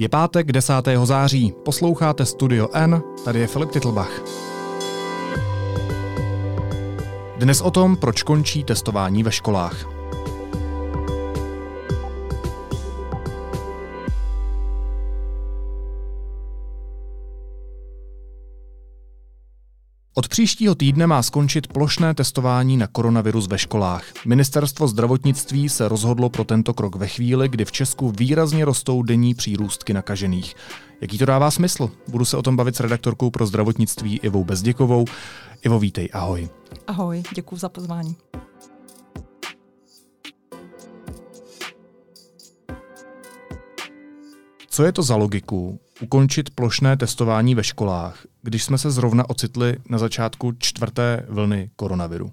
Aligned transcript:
Je 0.00 0.08
pátek 0.08 0.52
10. 0.52 0.72
září, 1.04 1.54
posloucháte 1.64 2.26
Studio 2.26 2.68
N, 2.72 3.02
tady 3.24 3.40
je 3.40 3.46
Filip 3.46 3.70
Titlbach. 3.70 4.22
Dnes 7.38 7.60
o 7.60 7.70
tom, 7.70 7.96
proč 7.96 8.22
končí 8.22 8.64
testování 8.64 9.22
ve 9.22 9.32
školách. 9.32 9.99
Od 20.14 20.28
příštího 20.28 20.74
týdne 20.74 21.06
má 21.06 21.22
skončit 21.22 21.66
plošné 21.66 22.14
testování 22.14 22.76
na 22.76 22.86
koronavirus 22.86 23.46
ve 23.48 23.58
školách. 23.58 24.04
Ministerstvo 24.26 24.88
zdravotnictví 24.88 25.68
se 25.68 25.88
rozhodlo 25.88 26.30
pro 26.30 26.44
tento 26.44 26.74
krok 26.74 26.96
ve 26.96 27.08
chvíli, 27.08 27.48
kdy 27.48 27.64
v 27.64 27.72
Česku 27.72 28.12
výrazně 28.18 28.64
rostou 28.64 29.02
denní 29.02 29.34
přírůstky 29.34 29.92
nakažených. 29.92 30.54
Jaký 31.00 31.18
to 31.18 31.24
dává 31.24 31.50
smysl? 31.50 31.90
Budu 32.08 32.24
se 32.24 32.36
o 32.36 32.42
tom 32.42 32.56
bavit 32.56 32.76
s 32.76 32.80
redaktorkou 32.80 33.30
pro 33.30 33.46
zdravotnictví 33.46 34.20
Ivou 34.22 34.44
Bezděkovou. 34.44 35.04
Ivo, 35.62 35.78
vítej, 35.78 36.08
ahoj. 36.12 36.48
Ahoj, 36.86 37.22
děkuji 37.34 37.56
za 37.56 37.68
pozvání. 37.68 38.16
Co 44.72 44.84
je 44.84 44.92
to 44.92 45.02
za 45.02 45.16
logiku 45.16 45.80
ukončit 46.00 46.50
plošné 46.54 46.96
testování 46.96 47.54
ve 47.54 47.64
školách, 47.64 48.26
když 48.42 48.64
jsme 48.64 48.78
se 48.78 48.90
zrovna 48.90 49.30
ocitli 49.30 49.76
na 49.88 49.98
začátku 49.98 50.52
čtvrté 50.58 51.26
vlny 51.28 51.70
koronaviru? 51.76 52.32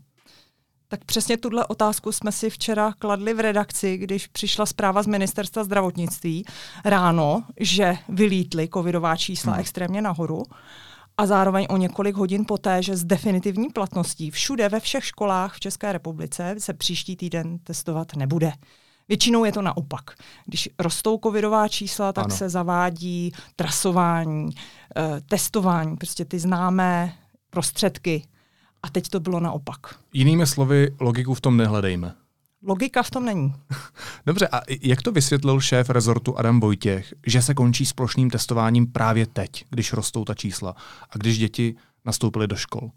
Tak 0.87 1.05
přesně 1.05 1.37
tuhle 1.37 1.65
otázku 1.65 2.11
jsme 2.11 2.31
si 2.31 2.49
včera 2.49 2.93
kladli 2.99 3.33
v 3.33 3.39
redakci, 3.39 3.97
když 3.97 4.27
přišla 4.27 4.65
zpráva 4.65 5.03
z 5.03 5.07
ministerstva 5.07 5.63
zdravotnictví 5.63 6.45
ráno, 6.85 7.43
že 7.59 7.97
vylítly 8.09 8.69
covidová 8.73 9.15
čísla 9.15 9.53
hmm. 9.53 9.61
extrémně 9.61 10.01
nahoru 10.01 10.43
a 11.17 11.25
zároveň 11.25 11.67
o 11.69 11.77
několik 11.77 12.15
hodin 12.15 12.45
poté, 12.47 12.83
že 12.83 12.97
s 12.97 13.03
definitivní 13.03 13.69
platností 13.69 14.31
všude 14.31 14.69
ve 14.69 14.79
všech 14.79 15.05
školách 15.05 15.55
v 15.55 15.59
České 15.59 15.93
republice 15.93 16.55
se 16.57 16.73
příští 16.73 17.15
týden 17.15 17.59
testovat 17.59 18.15
nebude. 18.15 18.51
Většinou 19.07 19.45
je 19.45 19.51
to 19.51 19.61
naopak. 19.61 20.11
Když 20.45 20.69
rostou 20.79 21.19
covidová 21.23 21.67
čísla, 21.67 22.13
tak 22.13 22.25
ano. 22.25 22.35
se 22.35 22.49
zavádí 22.49 23.31
trasování, 23.55 24.49
eh, 24.97 25.21
testování, 25.29 25.97
prostě 25.97 26.25
ty 26.25 26.39
známé 26.39 27.13
prostředky. 27.49 28.23
A 28.83 28.89
teď 28.89 29.09
to 29.09 29.19
bylo 29.19 29.39
naopak. 29.39 29.79
Jinými 30.13 30.47
slovy, 30.47 30.95
logiku 30.99 31.33
v 31.33 31.41
tom 31.41 31.57
nehledejme. 31.57 32.13
Logika 32.63 33.03
v 33.03 33.11
tom 33.11 33.25
není. 33.25 33.53
Dobře, 34.25 34.47
a 34.47 34.61
jak 34.81 35.01
to 35.01 35.11
vysvětlil 35.11 35.61
šéf 35.61 35.89
rezortu 35.89 36.37
Adam 36.37 36.59
Vojtěch, 36.59 37.13
že 37.27 37.41
se 37.41 37.53
končí 37.53 37.85
s 37.85 37.93
plošným 37.93 38.29
testováním 38.29 38.87
právě 38.87 39.25
teď, 39.25 39.65
když 39.69 39.93
rostou 39.93 40.25
ta 40.25 40.33
čísla 40.33 40.75
a 41.09 41.17
když 41.17 41.37
děti 41.37 41.75
nastoupily 42.05 42.47
do 42.47 42.55
škol? 42.55 42.91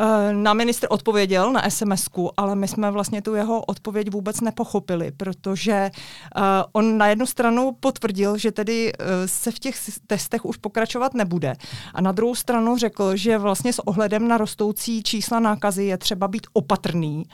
Eh, 0.00 0.32
na 0.32 0.54
ministr 0.54 0.86
odpověděl 0.90 1.52
na 1.52 1.70
sms 1.70 2.08
ale 2.36 2.56
my 2.56 2.68
jsme 2.68 2.90
vlastně 2.90 3.22
tu 3.22 3.34
jeho 3.34 3.60
odpověď 3.60 4.12
vůbec 4.12 4.40
nepochopili, 4.40 5.10
protože 5.16 5.90
uh, 6.36 6.42
on 6.72 6.98
na 6.98 7.06
jednu 7.06 7.26
stranu 7.26 7.76
potvrdil, 7.80 8.38
že 8.38 8.52
tedy 8.52 8.92
uh, 8.92 9.06
se 9.26 9.50
v 9.50 9.58
těch 9.58 9.76
testech 10.06 10.44
už 10.44 10.56
pokračovat 10.56 11.14
nebude. 11.14 11.54
A 11.94 12.00
na 12.00 12.12
druhou 12.12 12.34
stranu 12.34 12.76
řekl, 12.76 13.16
že 13.16 13.38
vlastně 13.38 13.72
s 13.72 13.78
ohledem 13.78 14.28
na 14.28 14.38
rostoucí 14.38 15.02
čísla 15.02 15.40
nákazy 15.40 15.84
je 15.84 15.98
třeba 15.98 16.28
být 16.28 16.46
opatrný 16.52 17.24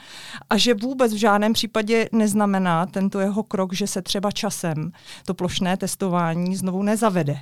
a 0.49 0.57
že 0.57 0.73
vůbec 0.73 1.13
v 1.13 1.17
žádném 1.17 1.53
případě 1.53 2.09
neznamená 2.11 2.85
tento 2.85 3.19
jeho 3.19 3.43
krok, 3.43 3.73
že 3.73 3.87
se 3.87 4.01
třeba 4.01 4.31
časem 4.31 4.91
to 5.25 5.33
plošné 5.33 5.77
testování 5.77 6.55
znovu 6.55 6.83
nezavede. 6.83 7.39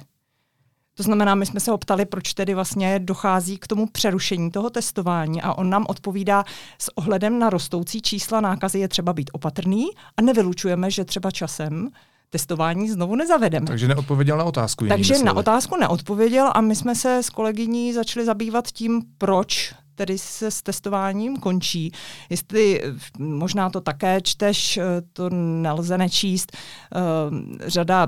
To 0.95 1.03
znamená, 1.03 1.35
my 1.35 1.45
jsme 1.45 1.59
se 1.59 1.71
ho 1.71 1.77
ptali, 1.77 2.05
proč 2.05 2.33
tedy 2.33 2.53
vlastně 2.53 2.99
dochází 2.99 3.57
k 3.57 3.67
tomu 3.67 3.87
přerušení 3.87 4.51
toho 4.51 4.69
testování 4.69 5.41
a 5.41 5.53
on 5.53 5.69
nám 5.69 5.85
odpovídá, 5.89 6.43
s 6.77 6.97
ohledem 6.97 7.39
na 7.39 7.49
rostoucí 7.49 8.01
čísla 8.01 8.41
nákazy 8.41 8.79
je 8.79 8.87
třeba 8.87 9.13
být 9.13 9.29
opatrný 9.33 9.85
a 10.17 10.21
nevylučujeme, 10.21 10.91
že 10.91 11.05
třeba 11.05 11.31
časem 11.31 11.89
testování 12.29 12.89
znovu 12.89 13.15
nezavedeme. 13.15 13.65
Takže 13.65 13.87
neodpověděl 13.87 14.37
na 14.37 14.43
otázku. 14.43 14.87
Takže 14.87 15.23
na 15.23 15.35
otázku 15.35 15.77
neodpověděl 15.77 16.51
a 16.55 16.61
my 16.61 16.75
jsme 16.75 16.95
se 16.95 17.23
s 17.23 17.29
kolegyní 17.29 17.93
začali 17.93 18.25
zabývat 18.25 18.67
tím, 18.67 19.01
proč 19.17 19.73
tedy 19.95 20.17
se 20.17 20.51
s 20.51 20.61
testováním 20.61 21.37
končí. 21.37 21.91
Jestli 22.29 22.81
možná 23.19 23.69
to 23.69 23.81
také 23.81 24.21
čteš, 24.21 24.79
to 25.13 25.29
nelze 25.61 25.97
nečíst. 25.97 26.57
Uh, 26.95 27.57
řada 27.65 28.07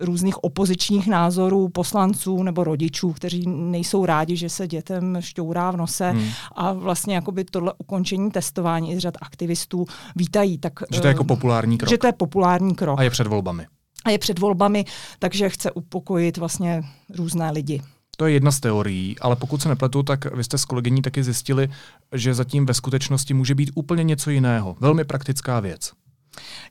různých 0.00 0.44
opozičních 0.44 1.06
názorů 1.06 1.68
poslanců 1.68 2.42
nebo 2.42 2.64
rodičů, 2.64 3.12
kteří 3.12 3.44
nejsou 3.46 4.06
rádi, 4.06 4.36
že 4.36 4.48
se 4.48 4.66
dětem 4.68 5.16
šťourá 5.20 5.70
v 5.70 5.76
nose 5.76 6.10
hmm. 6.10 6.28
a 6.52 6.72
vlastně 6.72 7.14
jakoby 7.14 7.44
tohle 7.44 7.72
ukončení 7.78 8.30
testování 8.30 8.92
i 8.92 8.96
z 8.96 8.98
řad 8.98 9.14
aktivistů 9.20 9.86
vítají. 10.16 10.58
Tak, 10.58 10.72
že 10.92 11.00
to 11.00 11.06
je 11.06 11.10
jako 11.10 11.24
populární 11.24 11.78
krok. 11.78 11.90
Že 11.90 11.98
to 11.98 12.06
je 12.06 12.12
populární 12.12 12.74
krok. 12.74 13.00
A 13.00 13.02
je 13.02 13.10
před 13.10 13.26
volbami. 13.26 13.66
A 14.04 14.10
je 14.10 14.18
před 14.18 14.38
volbami, 14.38 14.84
takže 15.18 15.48
chce 15.48 15.72
upokojit 15.72 16.36
vlastně 16.36 16.82
různé 17.16 17.50
lidi. 17.50 17.82
To 18.16 18.26
je 18.26 18.32
jedna 18.32 18.52
z 18.52 18.60
teorií, 18.60 19.16
ale 19.20 19.36
pokud 19.36 19.62
se 19.62 19.68
nepletu, 19.68 20.02
tak 20.02 20.34
vy 20.34 20.44
jste 20.44 20.58
s 20.58 20.64
kolegyní 20.64 21.02
taky 21.02 21.22
zjistili, 21.22 21.68
že 22.12 22.34
zatím 22.34 22.66
ve 22.66 22.74
skutečnosti 22.74 23.34
může 23.34 23.54
být 23.54 23.70
úplně 23.74 24.04
něco 24.04 24.30
jiného. 24.30 24.76
Velmi 24.80 25.04
praktická 25.04 25.60
věc. 25.60 25.92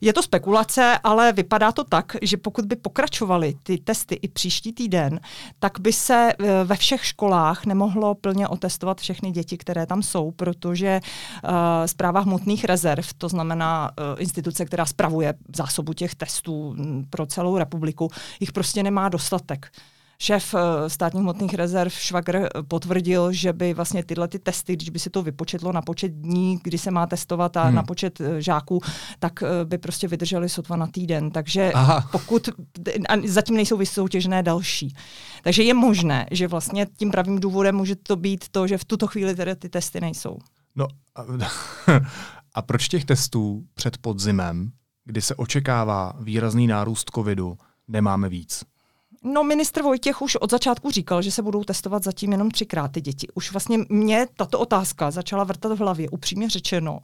Je 0.00 0.12
to 0.12 0.22
spekulace, 0.22 0.98
ale 1.04 1.32
vypadá 1.32 1.72
to 1.72 1.84
tak, 1.84 2.16
že 2.22 2.36
pokud 2.36 2.64
by 2.64 2.76
pokračovaly 2.76 3.54
ty 3.62 3.78
testy 3.78 4.14
i 4.14 4.28
příští 4.28 4.72
týden, 4.72 5.20
tak 5.58 5.80
by 5.80 5.92
se 5.92 6.32
eh, 6.32 6.64
ve 6.64 6.76
všech 6.76 7.06
školách 7.06 7.66
nemohlo 7.66 8.14
plně 8.14 8.48
otestovat 8.48 9.00
všechny 9.00 9.30
děti, 9.30 9.58
které 9.58 9.86
tam 9.86 10.02
jsou, 10.02 10.30
protože 10.30 11.00
zpráva 11.86 12.20
hmotných 12.20 12.64
rezerv, 12.64 13.06
to 13.18 13.28
znamená 13.28 13.90
uh, 13.90 14.20
instituce, 14.20 14.64
která 14.64 14.86
spravuje 14.86 15.34
zásobu 15.56 15.92
těch 15.92 16.14
testů 16.14 16.76
pro 17.10 17.26
celou 17.26 17.58
republiku, 17.58 18.10
jich 18.40 18.52
prostě 18.52 18.82
nemá 18.82 19.08
dostatek 19.08 19.70
šéf 20.24 20.54
eh, 20.54 20.90
státních 20.90 21.22
hmotných 21.22 21.54
rezerv 21.54 21.92
Švagr 21.92 22.36
eh, 22.36 22.48
potvrdil, 22.68 23.32
že 23.32 23.52
by 23.52 23.74
vlastně 23.74 24.04
tyhle 24.04 24.28
ty 24.28 24.38
testy, 24.38 24.76
když 24.76 24.90
by 24.90 24.98
se 24.98 25.10
to 25.10 25.22
vypočetlo 25.22 25.72
na 25.72 25.82
počet 25.82 26.08
dní, 26.08 26.58
kdy 26.62 26.78
se 26.78 26.90
má 26.90 27.06
testovat 27.06 27.56
a 27.56 27.64
hmm. 27.64 27.74
na 27.74 27.82
počet 27.82 28.20
eh, 28.20 28.42
žáků, 28.42 28.80
tak 29.18 29.32
by 29.64 29.78
prostě 29.78 30.08
vydrželi 30.08 30.48
sotva 30.48 30.76
na 30.76 30.86
týden. 30.86 31.30
Takže 31.30 31.72
Aha. 31.74 32.08
pokud, 32.12 32.48
a 33.08 33.12
zatím 33.24 33.56
nejsou 33.56 33.76
vysoutěžené 33.76 34.42
další. 34.42 34.94
Takže 35.42 35.62
je 35.62 35.74
možné, 35.74 36.26
že 36.30 36.48
vlastně 36.48 36.86
tím 36.96 37.10
pravým 37.10 37.40
důvodem 37.40 37.76
může 37.76 37.96
to 37.96 38.16
být 38.16 38.48
to, 38.50 38.66
že 38.66 38.78
v 38.78 38.84
tuto 38.84 39.06
chvíli 39.06 39.34
tedy 39.34 39.56
ty 39.56 39.68
testy 39.68 40.00
nejsou. 40.00 40.38
No 40.76 40.86
a, 41.14 41.22
a 42.54 42.62
proč 42.62 42.88
těch 42.88 43.04
testů 43.04 43.64
před 43.74 43.98
podzimem, 43.98 44.70
kdy 45.04 45.22
se 45.22 45.34
očekává 45.34 46.12
výrazný 46.20 46.66
nárůst 46.66 47.10
covidu, 47.14 47.58
nemáme 47.88 48.28
víc? 48.28 48.64
No, 49.26 49.44
ministr 49.44 49.82
Vojtěch 49.82 50.22
už 50.22 50.36
od 50.36 50.50
začátku 50.50 50.90
říkal, 50.90 51.22
že 51.22 51.30
se 51.30 51.42
budou 51.42 51.64
testovat 51.64 52.04
zatím 52.04 52.32
jenom 52.32 52.50
třikrát 52.50 52.92
ty 52.92 53.00
děti. 53.00 53.26
Už 53.34 53.52
vlastně 53.52 53.78
mě 53.88 54.26
tato 54.36 54.58
otázka 54.58 55.10
začala 55.10 55.44
vrtat 55.44 55.72
v 55.72 55.78
hlavě, 55.78 56.10
upřímně 56.10 56.50
řečeno. 56.50 56.98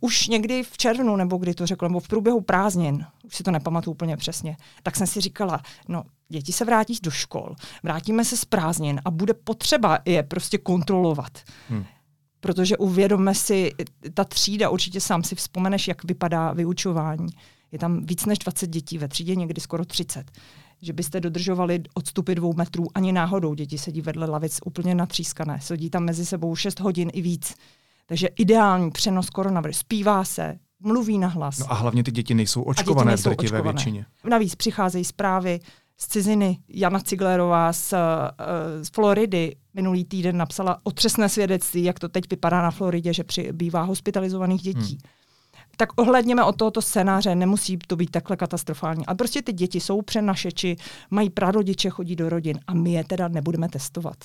Už 0.00 0.28
někdy 0.28 0.62
v 0.62 0.78
červnu, 0.78 1.16
nebo 1.16 1.36
kdy 1.36 1.54
to 1.54 1.66
řekl, 1.66 1.88
nebo 1.88 2.00
v 2.00 2.08
průběhu 2.08 2.40
prázdnin, 2.40 3.06
už 3.24 3.36
si 3.36 3.42
to 3.42 3.50
nepamatuju 3.50 3.92
úplně 3.92 4.16
přesně, 4.16 4.56
tak 4.82 4.96
jsem 4.96 5.06
si 5.06 5.20
říkala, 5.20 5.60
no, 5.88 6.04
děti 6.28 6.52
se 6.52 6.64
vrátí 6.64 6.98
do 7.02 7.10
škol, 7.10 7.54
vrátíme 7.82 8.24
se 8.24 8.36
z 8.36 8.44
prázdnin 8.44 9.00
a 9.04 9.10
bude 9.10 9.34
potřeba 9.34 9.98
je 10.04 10.22
prostě 10.22 10.58
kontrolovat. 10.58 11.38
Hmm 11.68 11.84
protože 12.40 12.76
uvědomme 12.76 13.34
si, 13.34 13.72
ta 14.14 14.24
třída, 14.24 14.70
určitě 14.70 15.00
sám 15.00 15.24
si 15.24 15.34
vzpomeneš, 15.34 15.88
jak 15.88 16.04
vypadá 16.04 16.52
vyučování. 16.52 17.26
Je 17.72 17.78
tam 17.78 18.06
víc 18.06 18.26
než 18.26 18.38
20 18.38 18.66
dětí 18.66 18.98
ve 18.98 19.08
třídě, 19.08 19.34
někdy 19.34 19.60
skoro 19.60 19.84
30 19.84 20.30
že 20.82 20.92
byste 20.92 21.20
dodržovali 21.20 21.82
odstupy 21.94 22.34
dvou 22.34 22.52
metrů 22.52 22.86
ani 22.94 23.12
náhodou. 23.12 23.54
Děti 23.54 23.78
sedí 23.78 24.00
vedle 24.00 24.26
lavic 24.26 24.60
úplně 24.64 24.94
natřískané, 24.94 25.58
sedí 25.62 25.90
tam 25.90 26.04
mezi 26.04 26.26
sebou 26.26 26.56
6 26.56 26.80
hodin 26.80 27.10
i 27.12 27.22
víc. 27.22 27.54
Takže 28.06 28.28
ideální 28.36 28.90
přenos 28.90 29.30
koronaviru. 29.30 29.72
Zpívá 29.74 30.24
se, 30.24 30.58
mluví 30.80 31.18
na 31.18 31.28
hlas. 31.28 31.58
No 31.58 31.72
a 31.72 31.74
hlavně 31.74 32.04
ty 32.04 32.10
děti 32.10 32.34
nejsou 32.34 32.62
očkované 32.62 33.16
v 33.16 33.22
drtivé 33.22 33.62
většině. 33.62 34.06
Navíc 34.28 34.54
přicházejí 34.54 35.04
zprávy 35.04 35.60
z 35.96 36.06
ciziny. 36.06 36.58
Jana 36.68 37.00
Ciglerová 37.00 37.72
z, 37.72 37.92
uh, 37.92 37.98
z 38.82 38.88
Floridy 38.90 39.56
minulý 39.74 40.04
týden 40.04 40.36
napsala 40.36 40.78
otřesné 40.82 41.28
svědectví, 41.28 41.84
jak 41.84 41.98
to 41.98 42.08
teď 42.08 42.24
vypadá 42.30 42.62
na 42.62 42.70
Floridě, 42.70 43.12
že 43.12 43.24
přibývá 43.24 43.82
hospitalizovaných 43.82 44.62
dětí. 44.62 44.98
Hmm 45.04 45.17
tak 45.80 45.88
ohledněme 45.96 46.44
od 46.44 46.56
tohoto 46.56 46.82
scénáře, 46.82 47.34
nemusí 47.34 47.78
to 47.86 47.96
být 47.96 48.10
takhle 48.10 48.36
katastrofální. 48.36 49.06
Ale 49.06 49.16
prostě 49.16 49.42
ty 49.42 49.52
děti 49.52 49.80
jsou 49.80 50.02
přenašeči, 50.02 50.76
mají 51.10 51.30
prarodiče, 51.30 51.90
chodí 51.90 52.16
do 52.16 52.28
rodin 52.28 52.60
a 52.66 52.74
my 52.74 52.92
je 52.92 53.04
teda 53.04 53.28
nebudeme 53.28 53.68
testovat. 53.68 54.16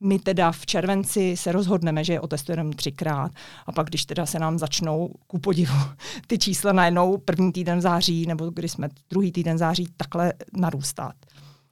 My 0.00 0.18
teda 0.18 0.52
v 0.52 0.66
červenci 0.66 1.36
se 1.36 1.52
rozhodneme, 1.52 2.04
že 2.04 2.12
je 2.12 2.20
otestujeme 2.20 2.74
třikrát 2.74 3.32
a 3.66 3.72
pak, 3.72 3.86
když 3.86 4.04
teda 4.04 4.26
se 4.26 4.38
nám 4.38 4.58
začnou 4.58 5.14
ku 5.26 5.38
podivu 5.38 5.74
ty 6.26 6.38
čísla 6.38 6.72
najednou 6.72 7.18
první 7.18 7.52
týden 7.52 7.80
září 7.80 8.26
nebo 8.26 8.50
když 8.50 8.72
jsme 8.72 8.88
druhý 9.10 9.32
týden 9.32 9.58
září 9.58 9.88
takhle 9.96 10.32
narůstat, 10.52 11.14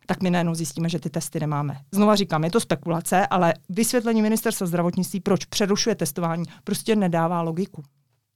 tak 0.06 0.22
my 0.22 0.30
najednou 0.30 0.54
zjistíme, 0.54 0.88
že 0.88 0.98
ty 0.98 1.10
testy 1.10 1.40
nemáme. 1.40 1.76
Znova 1.92 2.16
říkám, 2.16 2.44
je 2.44 2.50
to 2.50 2.60
spekulace, 2.60 3.26
ale 3.26 3.54
vysvětlení 3.68 4.22
ministerstva 4.22 4.66
zdravotnictví, 4.66 5.20
proč 5.20 5.44
přerušuje 5.44 5.94
testování, 5.94 6.44
prostě 6.64 6.96
nedává 6.96 7.42
logiku. 7.42 7.82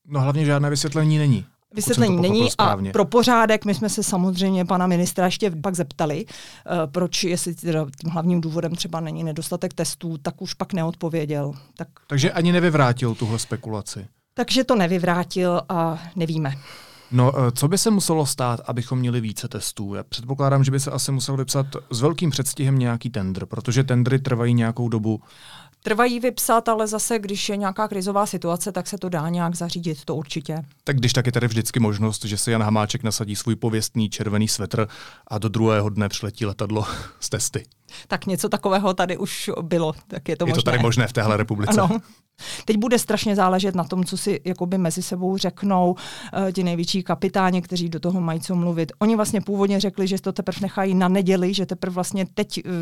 No 0.08 0.20
hlavně 0.20 0.44
žádné 0.44 0.70
vysvětlení 0.70 1.18
není. 1.18 1.46
Vysvětlení 1.74 2.20
není 2.20 2.48
a 2.58 2.76
pro 2.92 3.04
pořádek 3.04 3.64
my 3.64 3.74
jsme 3.74 3.88
se 3.88 4.02
samozřejmě 4.02 4.64
pana 4.64 4.86
ministra 4.86 5.24
ještě 5.24 5.50
pak 5.50 5.74
zeptali, 5.74 6.24
uh, 6.26 6.92
proč, 6.92 7.24
jestli 7.24 7.54
tím 7.54 8.10
hlavním 8.10 8.40
důvodem 8.40 8.74
třeba 8.74 9.00
není 9.00 9.24
nedostatek 9.24 9.74
testů, 9.74 10.18
tak 10.18 10.42
už 10.42 10.54
pak 10.54 10.72
neodpověděl. 10.72 11.52
Tak... 11.76 11.88
Takže 12.06 12.32
ani 12.32 12.52
nevyvrátil 12.52 13.14
tuhle 13.14 13.38
spekulaci. 13.38 14.06
Takže 14.34 14.64
to 14.64 14.76
nevyvrátil 14.76 15.60
a 15.68 16.02
nevíme. 16.16 16.54
No, 17.10 17.32
eh, 17.36 17.52
co 17.52 17.68
by 17.68 17.78
se 17.78 17.90
muselo 17.90 18.26
stát, 18.26 18.60
abychom 18.66 18.98
měli 18.98 19.20
více 19.20 19.48
testů? 19.48 19.94
Já 19.94 20.02
předpokládám, 20.02 20.64
že 20.64 20.70
by 20.70 20.80
se 20.80 20.90
asi 20.90 21.12
musel 21.12 21.36
vypsat 21.36 21.66
s 21.90 22.00
velkým 22.00 22.30
předstihem 22.30 22.78
nějaký 22.78 23.10
tender, 23.10 23.46
protože 23.46 23.84
tendry 23.84 24.18
trvají 24.18 24.54
nějakou 24.54 24.88
dobu 24.88 25.20
trvají 25.84 26.20
vypsat, 26.20 26.68
ale 26.68 26.86
zase, 26.86 27.18
když 27.18 27.48
je 27.48 27.56
nějaká 27.56 27.88
krizová 27.88 28.26
situace, 28.26 28.72
tak 28.72 28.86
se 28.86 28.98
to 28.98 29.08
dá 29.08 29.28
nějak 29.28 29.54
zařídit, 29.54 30.04
to 30.04 30.14
určitě. 30.14 30.62
Tak 30.84 30.96
když 30.96 31.12
tak 31.12 31.26
je 31.26 31.32
tady 31.32 31.48
vždycky 31.48 31.80
možnost, 31.80 32.24
že 32.24 32.38
si 32.38 32.50
Jan 32.50 32.62
Hamáček 32.62 33.02
nasadí 33.02 33.36
svůj 33.36 33.56
pověstný 33.56 34.10
červený 34.10 34.48
svetr 34.48 34.88
a 35.28 35.38
do 35.38 35.48
druhého 35.48 35.88
dne 35.88 36.08
přiletí 36.08 36.46
letadlo 36.46 36.86
z 37.20 37.28
testy. 37.28 37.66
Tak 38.08 38.26
něco 38.26 38.48
takového 38.48 38.94
tady 38.94 39.16
už 39.16 39.50
bylo, 39.62 39.94
tak 40.08 40.28
je 40.28 40.36
to 40.36 40.44
je 40.44 40.46
možné. 40.46 40.62
to 40.62 40.70
tady 40.70 40.78
možné 40.78 41.06
v 41.06 41.12
téhle 41.12 41.36
republice. 41.36 41.80
Ano. 41.80 41.98
Teď 42.64 42.76
bude 42.76 42.98
strašně 42.98 43.36
záležet 43.36 43.74
na 43.74 43.84
tom, 43.84 44.04
co 44.04 44.16
si 44.16 44.40
jakoby 44.44 44.78
mezi 44.78 45.02
sebou 45.02 45.36
řeknou 45.36 45.90
uh, 45.90 46.50
ti 46.52 46.64
největší 46.64 47.02
kapitáni, 47.02 47.62
kteří 47.62 47.88
do 47.88 48.00
toho 48.00 48.20
mají 48.20 48.40
co 48.40 48.54
mluvit. 48.54 48.92
Oni 48.98 49.16
vlastně 49.16 49.40
původně 49.40 49.80
řekli, 49.80 50.06
že 50.06 50.20
to 50.20 50.32
teprve 50.32 50.58
nechají 50.60 50.94
na 50.94 51.08
neděli, 51.08 51.54
že 51.54 51.66
teprve 51.66 51.94
vlastně 51.94 52.26
teď 52.34 52.62
uh, 52.66 52.72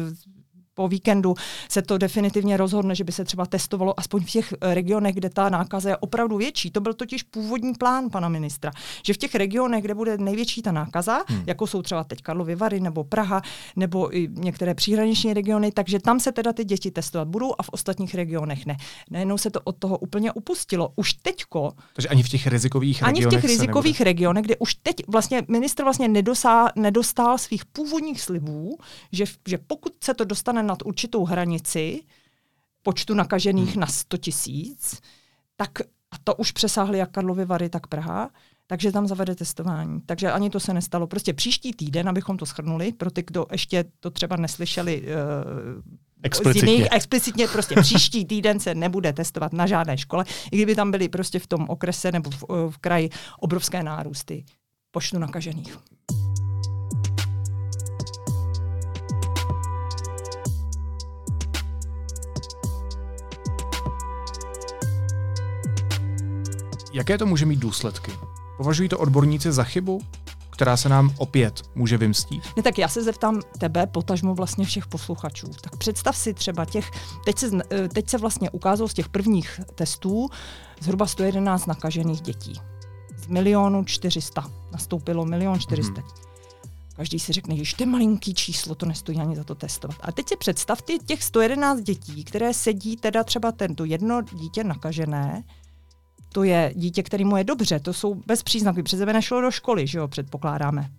po 0.75 0.89
víkendu 0.89 1.35
se 1.69 1.83
to 1.83 1.99
definitivně 1.99 2.57
rozhodne, 2.57 2.95
že 2.95 3.05
by 3.05 3.13
se 3.13 3.25
třeba 3.25 3.47
testovalo 3.47 4.01
aspoň 4.01 4.25
v 4.25 4.31
těch 4.31 4.55
regionech, 4.61 5.15
kde 5.15 5.31
ta 5.31 5.49
nákaza 5.49 5.89
je 5.89 5.97
opravdu 5.97 6.37
větší. 6.37 6.71
To 6.71 6.81
byl 6.81 6.95
totiž 6.95 7.23
původní 7.23 7.75
plán 7.75 8.11
pana 8.11 8.29
ministra, 8.29 8.71
že 9.07 9.15
v 9.15 9.17
těch 9.17 9.35
regionech, 9.35 9.85
kde 9.85 9.95
bude 9.95 10.19
největší 10.19 10.63
ta 10.63 10.73
nákaza, 10.73 11.25
hmm. 11.29 11.43
jako 11.47 11.67
jsou 11.67 11.83
třeba 11.83 12.05
teď 12.05 12.23
Karlovy 12.23 12.55
Vary 12.55 12.81
nebo 12.81 13.05
Praha 13.05 13.43
nebo 13.77 14.17
i 14.17 14.29
některé 14.33 14.75
příhraniční 14.75 15.35
regiony, 15.35 15.73
takže 15.73 16.01
tam 16.01 16.21
se 16.21 16.33
teda 16.33 16.53
ty 16.53 16.65
děti 16.65 16.91
testovat 16.91 17.29
budou 17.29 17.55
a 17.59 17.63
v 17.63 17.69
ostatních 17.69 18.15
regionech 18.15 18.67
ne. 18.67 18.77
Najednou 19.11 19.39
se 19.39 19.51
to 19.51 19.61
od 19.65 19.77
toho 19.77 19.99
úplně 19.99 20.33
upustilo. 20.33 20.93
Už 20.97 21.13
teďko. 21.13 21.73
Takže 21.93 22.09
ani 22.09 22.23
v 22.23 22.29
těch 22.29 22.47
rizikových 22.47 23.03
regionech. 23.03 23.27
Ani 23.27 23.27
v 23.27 23.31
těch 23.31 23.51
rizikových 23.51 24.01
regionech, 24.01 24.45
kde 24.45 24.57
už 24.57 24.75
teď 24.75 24.97
vlastně 25.09 25.43
ministr 25.49 25.83
vlastně 25.83 26.09
nedosá, 26.09 26.69
nedostal 26.77 27.39
svých 27.39 27.65
původních 27.65 28.21
slibů, 28.21 28.79
že, 29.13 29.25
že 29.49 29.59
pokud 29.59 29.93
se 30.05 30.15
to 30.15 30.25
dostane 30.25 30.62
nad 30.63 30.79
určitou 30.85 31.25
hranici 31.25 32.03
počtu 32.83 33.15
nakažených 33.15 33.71
hmm. 33.71 33.81
na 33.81 33.87
100 33.87 34.17
tisíc, 34.17 35.01
tak 35.57 35.71
a 36.13 36.17
to 36.25 36.35
už 36.35 36.53
přesáhly 36.53 36.99
jak 36.99 37.11
Karlovy 37.11 37.45
Vary, 37.45 37.69
tak 37.69 37.87
Praha, 37.87 38.31
takže 38.67 38.93
tam 38.93 39.07
zavede 39.07 39.35
testování. 39.35 40.01
Takže 40.01 40.33
ani 40.33 40.51
to 40.51 40.61
se 40.61 40.75
nestalo. 40.75 41.07
Prostě 41.07 41.33
příští 41.33 41.73
týden, 41.73 42.09
abychom 42.09 42.37
to 42.37 42.47
schrnuli, 42.47 42.93
pro 42.93 43.11
ty, 43.11 43.23
kdo 43.23 43.47
ještě 43.53 43.85
to 44.01 44.11
třeba 44.11 44.37
neslyšeli 44.37 45.03
uh, 45.03 45.07
explicitně. 46.23 46.73
Jiných, 46.73 46.89
explicitně 46.91 47.49
prostě 47.49 47.75
příští 47.81 48.25
týden 48.25 48.61
se 48.61 48.75
nebude 48.75 49.13
testovat 49.13 49.53
na 49.53 49.67
žádné 49.67 49.99
škole, 49.99 50.25
i 50.51 50.57
kdyby 50.57 50.75
tam 50.75 50.91
byly 50.91 51.09
prostě 51.09 51.39
v 51.39 51.47
tom 51.47 51.67
okrese 51.69 52.13
nebo 52.13 52.31
v, 52.31 52.45
v 52.71 52.79
kraji 52.79 53.11
obrovské 53.39 53.83
nárůsty 53.83 54.45
počtu 54.91 55.19
nakažených. 55.19 55.79
Jaké 66.93 67.19
to 67.19 67.27
může 67.27 67.47
mít 67.47 67.59
důsledky? 67.59 68.13
Považují 68.57 68.89
to 68.89 68.99
odborníci 68.99 69.53
za 69.53 69.65
chybu, 69.65 70.01
která 70.51 70.77
se 70.77 70.89
nám 70.89 71.15
opět 71.19 71.63
může 71.75 71.99
vymstít? 71.99 72.43
Ne, 72.57 72.63
tak 72.63 72.79
já 72.79 72.89
se 72.89 73.03
zeptám 73.03 73.41
tebe, 73.59 73.87
potažmo 73.87 74.35
vlastně 74.35 74.65
všech 74.65 74.87
posluchačů. 74.87 75.47
Tak 75.61 75.77
představ 75.77 76.17
si 76.17 76.35
třeba 76.35 76.65
těch, 76.65 76.91
teď 77.25 77.39
se, 77.39 77.51
eh, 77.71 77.89
teď 77.89 78.11
se 78.11 78.19
vlastně 78.19 78.51
ukázalo 78.51 78.89
z 78.89 78.95
těch 78.95 79.09
prvních 79.09 79.61
testů 79.75 80.29
zhruba 80.81 81.07
111 81.07 81.67
nakažených 81.67 82.21
dětí. 82.21 82.53
Z 83.17 83.27
milionu 83.27 83.85
400. 83.85 84.51
Nastoupilo 84.73 85.25
milion 85.25 85.61
400. 85.61 86.01
Hmm. 86.01 86.11
Každý 86.97 87.19
si 87.19 87.33
řekne, 87.33 87.57
že 87.57 87.77
to 87.77 87.83
je 87.83 87.87
malinký 87.87 88.35
číslo, 88.35 88.75
to 88.75 88.87
nestojí 88.87 89.19
ani 89.19 89.37
za 89.37 89.45
to 89.45 89.55
testovat. 89.55 89.97
A 90.01 90.13
teď 90.13 90.29
si 90.29 90.37
představ 90.37 90.83
ty 90.83 90.99
těch 90.99 91.23
111 91.23 91.81
dětí, 91.81 92.25
které 92.25 92.55
sedí 92.55 92.97
teda 92.97 93.25
třeba 93.25 93.53
tento 93.53 93.85
jedno 93.85 94.23
dítě 94.23 94.65
nakažené, 94.65 95.45
to 96.33 96.43
je 96.43 96.73
dítě, 96.77 97.03
kterému 97.03 97.37
je 97.37 97.45
dobře, 97.45 97.81
to 97.81 97.93
jsou 97.93 98.15
bez 98.27 98.43
příznaků, 98.43 98.83
přece 98.83 99.07
by 99.07 99.13
nešlo 99.13 99.41
do 99.41 99.51
školy, 99.51 99.87
že 99.87 99.99
jo, 99.99 100.09
předpokládáme. 100.09 100.91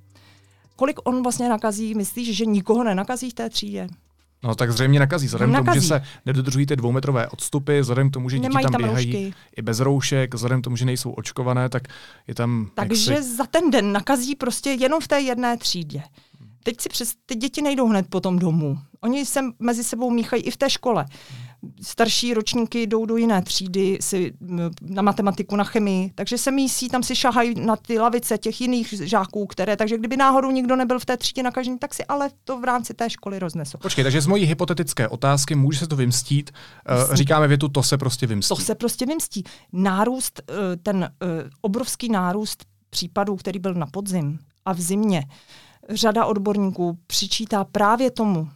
Kolik 0.76 1.00
on 1.04 1.24
vlastně 1.24 1.50
nakazí, 1.50 1.96
myslíš, 1.96 2.38
že 2.38 2.46
nikoho 2.46 2.84
nenakazí 2.84 3.30
v 3.30 3.34
té 3.34 3.50
třídě? 3.50 3.88
No 4.44 4.56
tak 4.56 4.72
zřejmě 4.72 5.00
nakazí. 5.00 5.28
Vzhledem 5.28 5.54
k 5.54 5.56
tomu, 5.56 5.74
že 5.74 5.82
se 5.82 6.04
nedodržují 6.26 6.66
ty 6.66 6.76
dvoumetrové 6.76 7.28
odstupy, 7.28 7.80
vzhledem 7.80 8.10
k 8.10 8.14
tomu, 8.14 8.30
že 8.30 8.40
děti 8.40 8.54
tam, 8.54 8.72
tam 8.72 8.82
běhají 8.82 9.14
roušky. 9.14 9.34
i 9.58 9.62
bez 9.62 9.80
roušek, 9.80 10.34
vzhledem 10.34 10.62
k 10.62 10.64
tomu, 10.64 10.76
že 10.76 10.86
nejsou 10.86 11.12
očkované, 11.12 11.70
tak 11.70 11.84
je 12.28 12.36
tam... 12.36 12.70
Takže 12.74 13.14
jaksi... 13.14 13.36
za 13.36 13.46
ten 13.46 13.72
den 13.72 13.92
nakazí 13.92 14.36
prostě 14.36 14.70
jenom 14.70 15.02
v 15.02 15.08
té 15.08 15.22
jedné 15.22 15.58
třídě. 15.58 16.04
Teď 16.64 16.82
si 16.82 16.90
přes 16.90 17.14
ty 17.26 17.36
děti 17.36 17.62
nejdou 17.62 17.88
hned 17.88 18.08
potom 18.10 18.40
domů. 18.40 18.80
Oni 19.02 19.26
se 19.26 19.42
mezi 19.60 19.84
sebou 19.84 20.12
míchají 20.12 20.44
i 20.44 20.52
v 20.52 20.58
té 20.58 20.70
škole 20.70 21.06
starší 21.82 22.34
ročníky 22.34 22.88
jdou 22.88 23.06
do 23.06 23.18
jiné 23.18 23.42
třídy 23.42 23.98
si, 24.02 24.34
na 24.82 25.02
matematiku, 25.02 25.56
na 25.56 25.64
chemii, 25.64 26.12
takže 26.16 26.38
se 26.38 26.52
mísí, 26.52 26.90
tam 26.90 27.04
si 27.04 27.16
šahají 27.16 27.54
na 27.66 27.76
ty 27.76 28.00
lavice 28.00 28.38
těch 28.38 28.62
jiných 28.62 28.94
žáků, 29.02 29.46
které, 29.46 29.78
takže 29.78 29.98
kdyby 29.98 30.18
náhodou 30.18 30.52
nikdo 30.52 30.76
nebyl 30.76 31.00
v 31.00 31.06
té 31.06 31.18
třídě 31.18 31.44
nakažený, 31.44 31.80
tak 31.80 31.94
si 31.94 32.06
ale 32.06 32.30
to 32.44 32.60
v 32.60 32.64
rámci 32.64 32.94
té 32.94 33.10
školy 33.10 33.40
roznesou. 33.40 33.78
Počkej, 33.78 34.04
takže 34.04 34.22
z 34.22 34.28
mojí 34.28 34.46
hypotetické 34.46 35.08
otázky 35.08 35.56
může 35.56 35.80
se 35.80 35.88
to 35.88 35.96
vymstít. 35.96 36.52
Uh, 37.10 37.16
říkáme 37.16 37.48
větu, 37.48 37.68
to 37.68 37.84
se 37.84 37.98
prostě 37.98 38.28
vymstí. 38.28 38.50
To 38.50 38.56
se 38.56 38.76
prostě 38.76 39.06
vymstí. 39.06 39.44
Nárůst, 39.74 40.42
uh, 40.50 40.56
ten 40.84 40.98
uh, 40.98 41.30
obrovský 41.62 42.10
nárůst 42.10 42.66
případů, 42.90 43.36
který 43.36 43.60
byl 43.60 43.74
na 43.74 43.86
podzim 43.86 44.40
a 44.66 44.74
v 44.74 44.82
zimě, 44.82 45.24
řada 45.90 46.26
odborníků 46.26 46.98
přičítá 47.08 47.64
právě 47.64 48.12
tomu, 48.12 48.50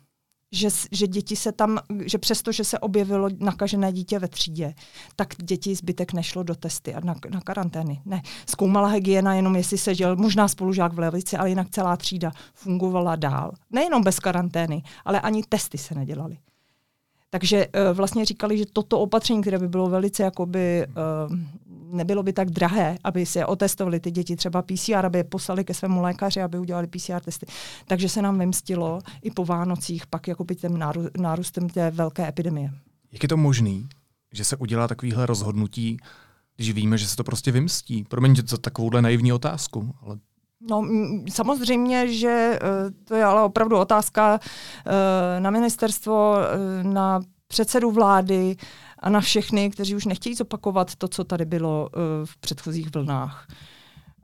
že, 0.52 0.68
že 0.92 1.08
děti 1.08 1.36
se 1.36 1.52
tam, 1.52 1.80
že 2.06 2.18
přesto, 2.18 2.52
že 2.52 2.64
se 2.64 2.80
objevilo 2.80 3.30
nakažené 3.40 3.94
dítě 3.94 4.20
ve 4.20 4.28
třídě, 4.28 4.74
tak 5.16 5.36
děti 5.44 5.76
zbytek 5.76 6.14
nešlo 6.14 6.44
do 6.44 6.56
testy 6.56 6.94
a 6.94 7.00
na, 7.00 7.16
na 7.30 7.42
karantény. 7.42 8.02
Ne, 8.06 8.22
zkoumala 8.50 8.88
hygiena 8.88 9.34
jenom, 9.34 9.56
jestli 9.56 9.78
se 9.78 9.96
žil 9.96 10.16
možná 10.16 10.48
spolužák 10.48 10.94
v 10.94 11.00
levici, 11.00 11.38
ale 11.38 11.50
jinak 11.50 11.70
celá 11.70 11.98
třída 11.98 12.32
fungovala 12.54 13.16
dál. 13.16 13.52
Nejenom 13.72 14.04
bez 14.04 14.20
karantény, 14.20 14.84
ale 15.06 15.22
ani 15.22 15.44
testy 15.50 15.78
se 15.78 15.96
nedělaly. 15.96 16.38
Takže 17.30 17.68
uh, 17.68 17.98
vlastně 17.98 18.26
říkali, 18.26 18.58
že 18.58 18.66
toto 18.74 19.00
opatření, 19.00 19.42
které 19.42 19.60
by 19.60 19.68
bylo 19.68 19.90
velice 19.90 20.24
jakoby 20.24 20.88
uh, 20.88 21.38
nebylo 21.92 22.24
by 22.24 22.34
tak 22.34 22.50
drahé, 22.50 22.98
aby 23.04 23.26
se 23.26 23.46
otestovali 23.46 24.00
ty 24.00 24.12
děti, 24.12 24.36
třeba 24.36 24.62
PCR, 24.62 25.06
aby 25.06 25.18
je 25.18 25.24
poslali 25.24 25.64
ke 25.64 25.74
svému 25.74 26.02
lékaři, 26.02 26.42
aby 26.42 26.60
udělali 26.60 26.88
PCR 26.88 27.20
testy. 27.26 27.46
Takže 27.88 28.10
se 28.10 28.22
nám 28.22 28.40
vymstilo 28.40 29.00
i 29.22 29.32
po 29.32 29.46
Vánocích 29.46 30.08
pak 30.08 30.28
jakoby 30.28 30.56
tím 30.56 30.84
nárůstem 31.18 31.70
té 31.70 31.92
velké 31.92 32.28
epidemie. 32.28 32.72
Jak 33.12 33.24
je 33.24 33.30
to 33.30 33.38
možný, 33.38 33.90
že 34.34 34.44
se 34.44 34.56
udělá 34.56 34.88
takovýhle 34.88 35.26
rozhodnutí, 35.26 35.98
když 36.56 36.72
víme, 36.72 36.98
že 36.98 37.08
se 37.08 37.16
to 37.16 37.24
prostě 37.24 37.52
vymstí? 37.52 38.04
Promiňte 38.04 38.44
to 38.44 38.58
takovouhle 38.58 39.02
naivní 39.02 39.34
otázku, 39.34 39.96
ale 40.02 40.18
No, 40.62 40.88
samozřejmě, 41.30 42.14
že 42.14 42.30
e, 42.30 42.60
to 43.04 43.16
je 43.16 43.24
ale 43.24 43.42
opravdu 43.42 43.78
otázka 43.78 44.40
e, 44.86 45.40
na 45.40 45.50
ministerstvo, 45.50 46.38
e, 46.38 46.84
na 46.84 47.20
předsedu 47.48 47.92
vlády, 47.92 48.56
a 49.00 49.10
na 49.10 49.22
všechny, 49.22 49.70
kteří 49.70 49.96
už 49.96 50.06
nechtějí 50.06 50.36
zopakovat 50.36 50.96
to, 50.96 51.08
co 51.08 51.24
tady 51.24 51.46
bylo 51.46 51.90
uh, 51.96 52.02
v 52.26 52.38
předchozích 52.38 52.96
vlnách. 52.96 53.48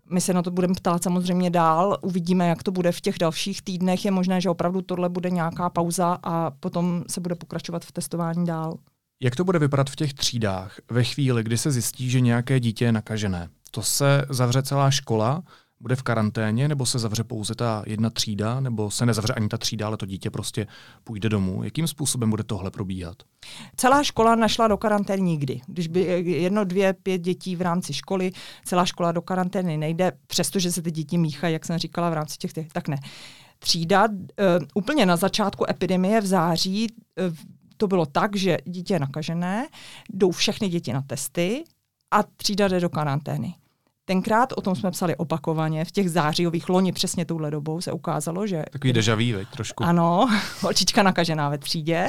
My 0.09 0.21
se 0.21 0.33
na 0.33 0.41
to 0.41 0.51
budeme 0.51 0.73
ptát 0.73 1.03
samozřejmě 1.03 1.49
dál, 1.49 1.97
uvidíme, 2.01 2.47
jak 2.47 2.63
to 2.63 2.71
bude 2.71 2.91
v 2.91 3.01
těch 3.01 3.17
dalších 3.17 3.61
týdnech. 3.61 4.05
Je 4.05 4.11
možné, 4.11 4.41
že 4.41 4.49
opravdu 4.49 4.81
tohle 4.81 5.09
bude 5.09 5.29
nějaká 5.29 5.69
pauza 5.69 6.17
a 6.23 6.51
potom 6.51 7.03
se 7.09 7.21
bude 7.21 7.35
pokračovat 7.35 7.85
v 7.85 7.91
testování 7.91 8.45
dál. 8.45 8.77
Jak 9.21 9.35
to 9.35 9.43
bude 9.43 9.59
vypadat 9.59 9.89
v 9.89 9.95
těch 9.95 10.13
třídách 10.13 10.79
ve 10.91 11.03
chvíli, 11.03 11.43
kdy 11.43 11.57
se 11.57 11.71
zjistí, 11.71 12.09
že 12.09 12.21
nějaké 12.21 12.59
dítě 12.59 12.85
je 12.85 12.91
nakažené? 12.91 13.49
To 13.71 13.83
se 13.83 14.25
zavře 14.29 14.63
celá 14.63 14.91
škola? 14.91 15.43
Bude 15.83 15.95
v 15.95 16.03
karanténě, 16.03 16.67
nebo 16.67 16.85
se 16.85 16.99
zavře 16.99 17.23
pouze 17.23 17.55
ta 17.55 17.83
jedna 17.85 18.09
třída, 18.09 18.59
nebo 18.59 18.91
se 18.91 19.05
nezavře 19.05 19.33
ani 19.33 19.47
ta 19.47 19.57
třída, 19.57 19.87
ale 19.87 19.97
to 19.97 20.05
dítě 20.05 20.29
prostě 20.29 20.67
půjde 21.03 21.29
domů? 21.29 21.63
Jakým 21.63 21.87
způsobem 21.87 22.29
bude 22.29 22.43
tohle 22.43 22.71
probíhat? 22.71 23.15
Celá 23.75 24.03
škola 24.03 24.35
našla 24.35 24.67
do 24.67 24.77
karantény 24.77 25.21
nikdy. 25.21 25.61
Když 25.67 25.87
by 25.87 26.01
jedno, 26.25 26.63
dvě, 26.63 26.93
pět 26.93 27.21
dětí 27.21 27.55
v 27.55 27.61
rámci 27.61 27.93
školy, 27.93 28.31
celá 28.65 28.85
škola 28.85 29.11
do 29.11 29.21
karantény 29.21 29.77
nejde, 29.77 30.11
přestože 30.27 30.71
se 30.71 30.81
ty 30.81 30.91
děti 30.91 31.17
míchají, 31.17 31.53
jak 31.53 31.65
jsem 31.65 31.77
říkala, 31.77 32.09
v 32.09 32.13
rámci 32.13 32.37
těch, 32.37 32.53
tak 32.71 32.87
ne. 32.87 32.97
Třída 33.59 34.07
uh, 34.07 34.15
úplně 34.73 35.05
na 35.05 35.15
začátku 35.15 35.69
epidemie 35.69 36.21
v 36.21 36.25
září 36.25 36.87
uh, 36.91 37.35
to 37.77 37.87
bylo 37.87 38.05
tak, 38.05 38.35
že 38.35 38.57
dítě 38.65 38.93
je 38.93 38.99
nakažené, 38.99 39.67
jdou 40.13 40.31
všechny 40.31 40.69
děti 40.69 40.93
na 40.93 41.01
testy 41.01 41.63
a 42.11 42.23
třída 42.23 42.67
jde 42.67 42.79
do 42.79 42.89
karantény. 42.89 43.55
Tenkrát 44.05 44.53
o 44.55 44.61
tom 44.61 44.75
jsme 44.75 44.91
psali 44.91 45.15
opakovaně, 45.15 45.85
v 45.85 45.91
těch 45.91 46.11
zářijových 46.11 46.69
loni 46.69 46.91
přesně 46.91 47.25
touhle 47.25 47.51
dobou 47.51 47.81
se 47.81 47.91
ukázalo, 47.91 48.47
že... 48.47 48.63
Takový 48.71 48.93
dejaví, 48.93 49.33
veď, 49.33 49.47
trošku. 49.49 49.83
Ano, 49.83 50.27
holčička 50.61 51.03
nakažená 51.03 51.49
ve 51.49 51.57
třídě 51.57 52.07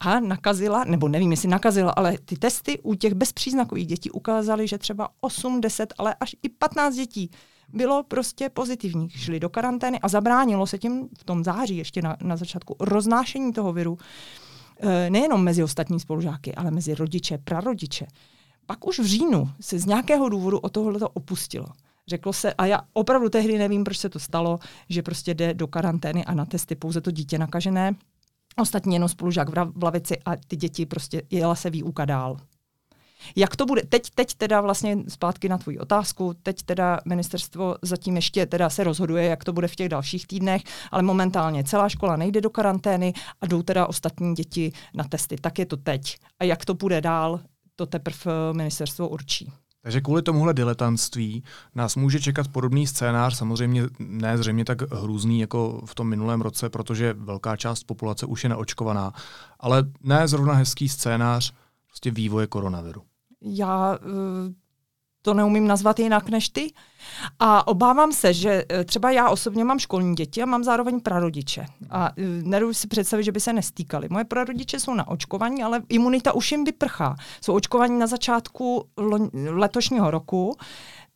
a 0.00 0.20
nakazila, 0.20 0.84
nebo 0.84 1.08
nevím, 1.08 1.30
jestli 1.30 1.48
nakazila, 1.48 1.92
ale 1.96 2.18
ty 2.24 2.36
testy 2.36 2.78
u 2.82 2.94
těch 2.94 3.14
bezpříznakových 3.14 3.86
dětí 3.86 4.10
ukázaly, 4.10 4.68
že 4.68 4.78
třeba 4.78 5.08
8, 5.20 5.60
10, 5.60 5.94
ale 5.98 6.14
až 6.20 6.36
i 6.42 6.48
15 6.48 6.94
dětí 6.94 7.30
bylo 7.72 8.02
prostě 8.02 8.48
pozitivních. 8.48 9.20
Šli 9.20 9.40
do 9.40 9.48
karantény 9.48 10.00
a 10.00 10.08
zabránilo 10.08 10.66
se 10.66 10.78
tím 10.78 11.08
v 11.18 11.24
tom 11.24 11.44
září 11.44 11.76
ještě 11.76 12.02
na, 12.02 12.16
na 12.22 12.36
začátku 12.36 12.76
roznášení 12.80 13.52
toho 13.52 13.72
viru 13.72 13.98
eh, 14.80 15.10
nejenom 15.10 15.44
mezi 15.44 15.62
ostatní 15.62 16.00
spolužáky, 16.00 16.54
ale 16.54 16.70
mezi 16.70 16.94
rodiče, 16.94 17.38
prarodiče. 17.38 18.06
Pak 18.66 18.86
už 18.86 18.98
v 18.98 19.04
říjnu 19.04 19.50
se 19.60 19.78
z 19.78 19.86
nějakého 19.86 20.28
důvodu 20.28 20.58
o 20.58 20.68
tohle 20.68 21.08
opustilo. 21.14 21.66
Řeklo 22.08 22.32
se, 22.32 22.54
a 22.54 22.66
já 22.66 22.80
opravdu 22.92 23.28
tehdy 23.28 23.58
nevím, 23.58 23.84
proč 23.84 23.98
se 23.98 24.08
to 24.08 24.18
stalo, 24.18 24.58
že 24.88 25.02
prostě 25.02 25.34
jde 25.34 25.54
do 25.54 25.66
karantény 25.66 26.24
a 26.24 26.34
na 26.34 26.44
testy 26.44 26.74
pouze 26.74 27.00
to 27.00 27.10
dítě 27.10 27.38
nakažené, 27.38 27.94
ostatní 28.56 28.94
jenom 28.94 29.08
spolužák 29.08 29.48
v 29.76 29.82
lavici 29.82 30.18
a 30.24 30.36
ty 30.36 30.56
děti 30.56 30.86
prostě 30.86 31.22
jela 31.30 31.54
se 31.54 31.70
výuka 31.70 32.04
dál. 32.04 32.36
Jak 33.36 33.56
to 33.56 33.66
bude? 33.66 33.82
Teď, 33.88 34.10
teď 34.14 34.34
teda 34.34 34.60
vlastně 34.60 34.96
zpátky 35.08 35.48
na 35.48 35.58
tvoji 35.58 35.78
otázku, 35.78 36.34
teď 36.42 36.62
teda 36.62 37.00
ministerstvo 37.04 37.76
zatím 37.82 38.16
ještě 38.16 38.46
teda 38.46 38.70
se 38.70 38.84
rozhoduje, 38.84 39.24
jak 39.24 39.44
to 39.44 39.52
bude 39.52 39.68
v 39.68 39.76
těch 39.76 39.88
dalších 39.88 40.26
týdnech, 40.26 40.62
ale 40.90 41.02
momentálně 41.02 41.64
celá 41.64 41.88
škola 41.88 42.16
nejde 42.16 42.40
do 42.40 42.50
karantény 42.50 43.12
a 43.40 43.46
jdou 43.46 43.62
teda 43.62 43.86
ostatní 43.86 44.34
děti 44.34 44.72
na 44.94 45.04
testy. 45.04 45.36
Tak 45.36 45.58
je 45.58 45.66
to 45.66 45.76
teď. 45.76 46.16
A 46.38 46.44
jak 46.44 46.64
to 46.64 46.74
bude 46.74 47.00
dál, 47.00 47.40
to 47.80 47.86
teprve 47.86 48.18
eh, 48.26 48.52
ministerstvo 48.54 49.08
určí. 49.08 49.52
Takže 49.82 50.00
kvůli 50.00 50.22
tomuhle 50.22 50.54
diletantství 50.54 51.44
nás 51.74 51.96
může 51.96 52.20
čekat 52.20 52.48
podobný 52.48 52.86
scénář, 52.86 53.36
samozřejmě 53.36 53.82
ne 53.98 54.38
zřejmě 54.38 54.64
tak 54.64 54.92
hrůzný 54.92 55.40
jako 55.40 55.82
v 55.86 55.94
tom 55.94 56.08
minulém 56.08 56.40
roce, 56.40 56.68
protože 56.68 57.14
velká 57.18 57.56
část 57.56 57.84
populace 57.84 58.26
už 58.26 58.44
je 58.44 58.48
neočkovaná, 58.48 59.12
ale 59.60 59.84
ne 60.02 60.28
zrovna 60.28 60.54
hezký 60.54 60.88
scénář 60.88 61.54
prostě 61.86 62.10
vývoje 62.10 62.46
koronaviru. 62.46 63.02
Já 63.42 63.98
eh, 64.02 64.52
to 65.22 65.34
neumím 65.34 65.66
nazvat 65.66 65.98
jinak 65.98 66.28
než 66.28 66.48
ty. 66.48 66.72
A 67.38 67.68
obávám 67.68 68.12
se, 68.12 68.32
že 68.32 68.64
e, 68.72 68.84
třeba 68.84 69.10
já 69.10 69.28
osobně 69.28 69.64
mám 69.64 69.78
školní 69.78 70.14
děti 70.14 70.42
a 70.42 70.46
mám 70.46 70.64
zároveň 70.64 71.00
prarodiče. 71.00 71.66
A 71.90 72.10
e, 72.16 72.22
nedovedu 72.42 72.74
si 72.74 72.88
představit, 72.88 73.24
že 73.24 73.32
by 73.32 73.40
se 73.40 73.52
nestýkali. 73.52 74.08
Moje 74.10 74.24
prarodiče 74.24 74.80
jsou 74.80 74.94
na 74.94 75.08
očkování, 75.08 75.62
ale 75.62 75.82
imunita 75.88 76.32
už 76.32 76.52
jim 76.52 76.64
vyprchá. 76.64 77.16
Jsou 77.40 77.54
očkovaní 77.54 77.98
na 77.98 78.06
začátku 78.06 78.84
letošního 79.50 80.10
roku 80.10 80.56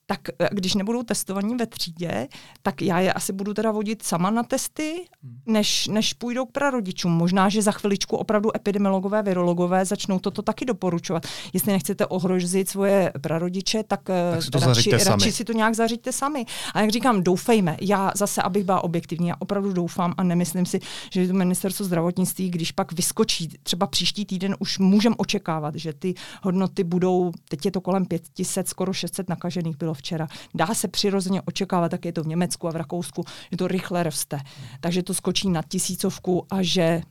tak 0.07 0.21
eh, 0.39 0.49
když 0.53 0.75
nebudou 0.75 1.03
testovaní 1.03 1.57
ve 1.57 1.67
třídě, 1.67 2.29
tak 2.63 2.83
já 2.83 3.01
je 3.01 3.13
asi 3.13 3.33
budu 3.33 3.55
teda 3.55 3.73
vodit 3.73 4.03
sama 4.03 4.31
na 4.31 4.43
testy, 4.43 5.05
hmm. 5.23 5.41
než, 5.47 5.89
než 5.89 6.13
půjdou 6.13 6.47
k 6.47 6.53
prarodičům. 6.53 7.13
Možná, 7.13 7.49
že 7.49 7.63
za 7.63 7.73
chviličku 7.73 8.17
opravdu 8.17 8.57
epidemiologové, 8.57 9.23
virologové 9.23 9.85
začnou 9.85 10.19
toto 10.19 10.43
taky 10.43 10.65
doporučovat. 10.65 11.27
Jestli 11.53 11.73
nechcete 11.73 12.07
ohrožit 12.07 12.69
svoje 12.69 13.13
prarodiče, 13.21 13.83
tak, 13.83 14.11
eh, 14.11 14.31
tak 14.33 14.43
si 14.43 14.51
to 14.51 14.59
radši, 14.59 14.91
radši 14.91 15.33
si 15.33 15.45
to 15.45 15.53
nějak 15.53 15.75
zařiďte 15.75 16.13
sami. 16.13 16.47
A 16.75 16.81
jak 16.81 16.91
říkám, 16.91 17.23
doufejme. 17.23 17.77
Já 17.81 18.13
zase, 18.17 18.43
abych 18.43 18.65
byla 18.65 18.85
objektivní, 18.85 19.29
já 19.29 19.35
opravdu 19.39 19.73
doufám 19.73 20.15
a 20.17 20.23
nemyslím 20.23 20.67
si, 20.67 20.81
že 21.11 21.29
to 21.29 21.35
ministerstvo 21.35 21.87
zdravotnictví, 21.87 22.51
když 22.51 22.73
pak 22.73 22.93
vyskočí, 22.93 23.49
třeba 23.63 23.87
příští 23.87 24.25
týden 24.25 24.57
už 24.59 24.79
můžeme 24.79 25.17
očekávat, 25.19 25.75
že 25.75 25.93
ty 25.93 26.15
hodnoty 26.43 26.85
budou, 26.85 27.33
teď 27.49 27.65
je 27.65 27.71
to 27.71 27.81
kolem 27.81 28.07
500, 28.07 28.69
skoro 28.69 28.93
600 28.93 29.29
nakažených 29.29 29.77
bylo 29.77 29.94
včera. 29.95 30.29
Dá 30.55 30.75
se 30.75 30.89
přirozeně 30.89 31.43
očekávat, 31.43 31.89
tak 31.89 32.05
je 32.05 32.13
to 32.13 32.23
v 32.23 32.27
Německu 32.27 32.69
a 32.69 32.71
v 32.71 32.77
Rakousku, 32.77 33.25
že 33.51 33.57
to 33.57 33.69
rychle 33.69 34.03
roste. 34.03 34.41
Takže 34.81 35.03
to 35.03 35.15
skočí 35.15 35.51
na 35.51 35.63
tisícovku 35.69 36.47
a 36.51 36.63
že 36.63 37.03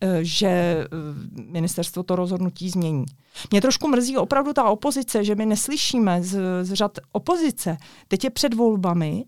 eh, 0.00 0.18
že 0.22 0.48
eh, 0.48 0.86
ministerstvo 1.50 2.02
to 2.02 2.16
rozhodnutí 2.16 2.70
změní. 2.70 3.04
Mě 3.50 3.60
trošku 3.60 3.88
mrzí 3.88 4.16
opravdu 4.16 4.52
ta 4.52 4.64
opozice, 4.64 5.24
že 5.24 5.34
my 5.34 5.46
neslyšíme 5.46 6.22
z, 6.22 6.40
z 6.62 6.72
řad 6.72 6.98
opozice. 7.12 7.76
Teď 8.08 8.24
je 8.24 8.30
před 8.30 8.54
volbami 8.54 9.24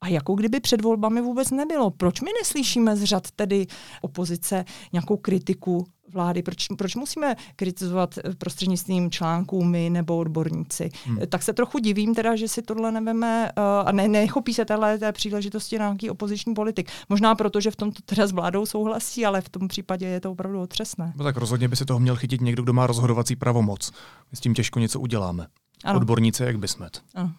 a 0.00 0.08
jako 0.08 0.34
kdyby 0.34 0.60
před 0.60 0.80
volbami 0.82 1.22
vůbec 1.22 1.50
nebylo. 1.50 1.90
Proč 1.90 2.20
my 2.20 2.30
neslyšíme 2.40 2.96
z 2.96 3.04
řad 3.04 3.30
tedy 3.30 3.66
opozice 4.00 4.64
nějakou 4.92 5.16
kritiku 5.16 5.86
vlády, 6.12 6.42
proč, 6.42 6.66
proč 6.78 6.94
musíme 6.94 7.34
kritizovat 7.56 8.18
eh, 8.18 8.34
prostřednictvím 8.38 9.10
článků 9.10 9.64
my 9.64 9.90
nebo 9.90 10.16
odborníci. 10.16 10.90
Hmm. 11.04 11.18
Tak 11.28 11.42
se 11.42 11.52
trochu 11.52 11.78
divím 11.78 12.14
teda, 12.14 12.36
že 12.36 12.48
si 12.48 12.62
tohle 12.62 12.92
neveme 12.92 13.52
uh, 13.58 13.88
a 13.88 13.92
ne, 13.92 14.08
nechopí 14.08 14.54
se 14.54 14.64
téhle 14.64 14.98
té 14.98 15.12
příležitosti 15.12 15.78
na 15.78 15.84
nějaký 15.84 16.10
opoziční 16.10 16.54
politik. 16.54 16.90
Možná 17.08 17.34
proto, 17.34 17.60
že 17.60 17.70
v 17.70 17.76
tomto 17.76 18.02
teda 18.04 18.26
s 18.26 18.32
vládou 18.32 18.66
souhlasí, 18.66 19.26
ale 19.26 19.40
v 19.40 19.48
tom 19.48 19.68
případě 19.68 20.06
je 20.06 20.20
to 20.20 20.32
opravdu 20.32 20.60
otřesné. 20.60 21.12
No 21.16 21.24
tak 21.24 21.36
rozhodně 21.36 21.68
by 21.68 21.76
se 21.76 21.84
toho 21.84 22.00
měl 22.00 22.16
chytit 22.16 22.40
někdo, 22.40 22.62
kdo 22.62 22.72
má 22.72 22.86
rozhodovací 22.86 23.36
pravomoc. 23.36 23.92
My 24.30 24.36
s 24.36 24.40
tím 24.40 24.54
těžko 24.54 24.78
něco 24.78 25.00
uděláme. 25.00 25.46
Ano. 25.84 26.00
Odborníci 26.00 26.42
jak 26.42 26.58
bysmet. 26.58 27.02
Ano. 27.14 27.32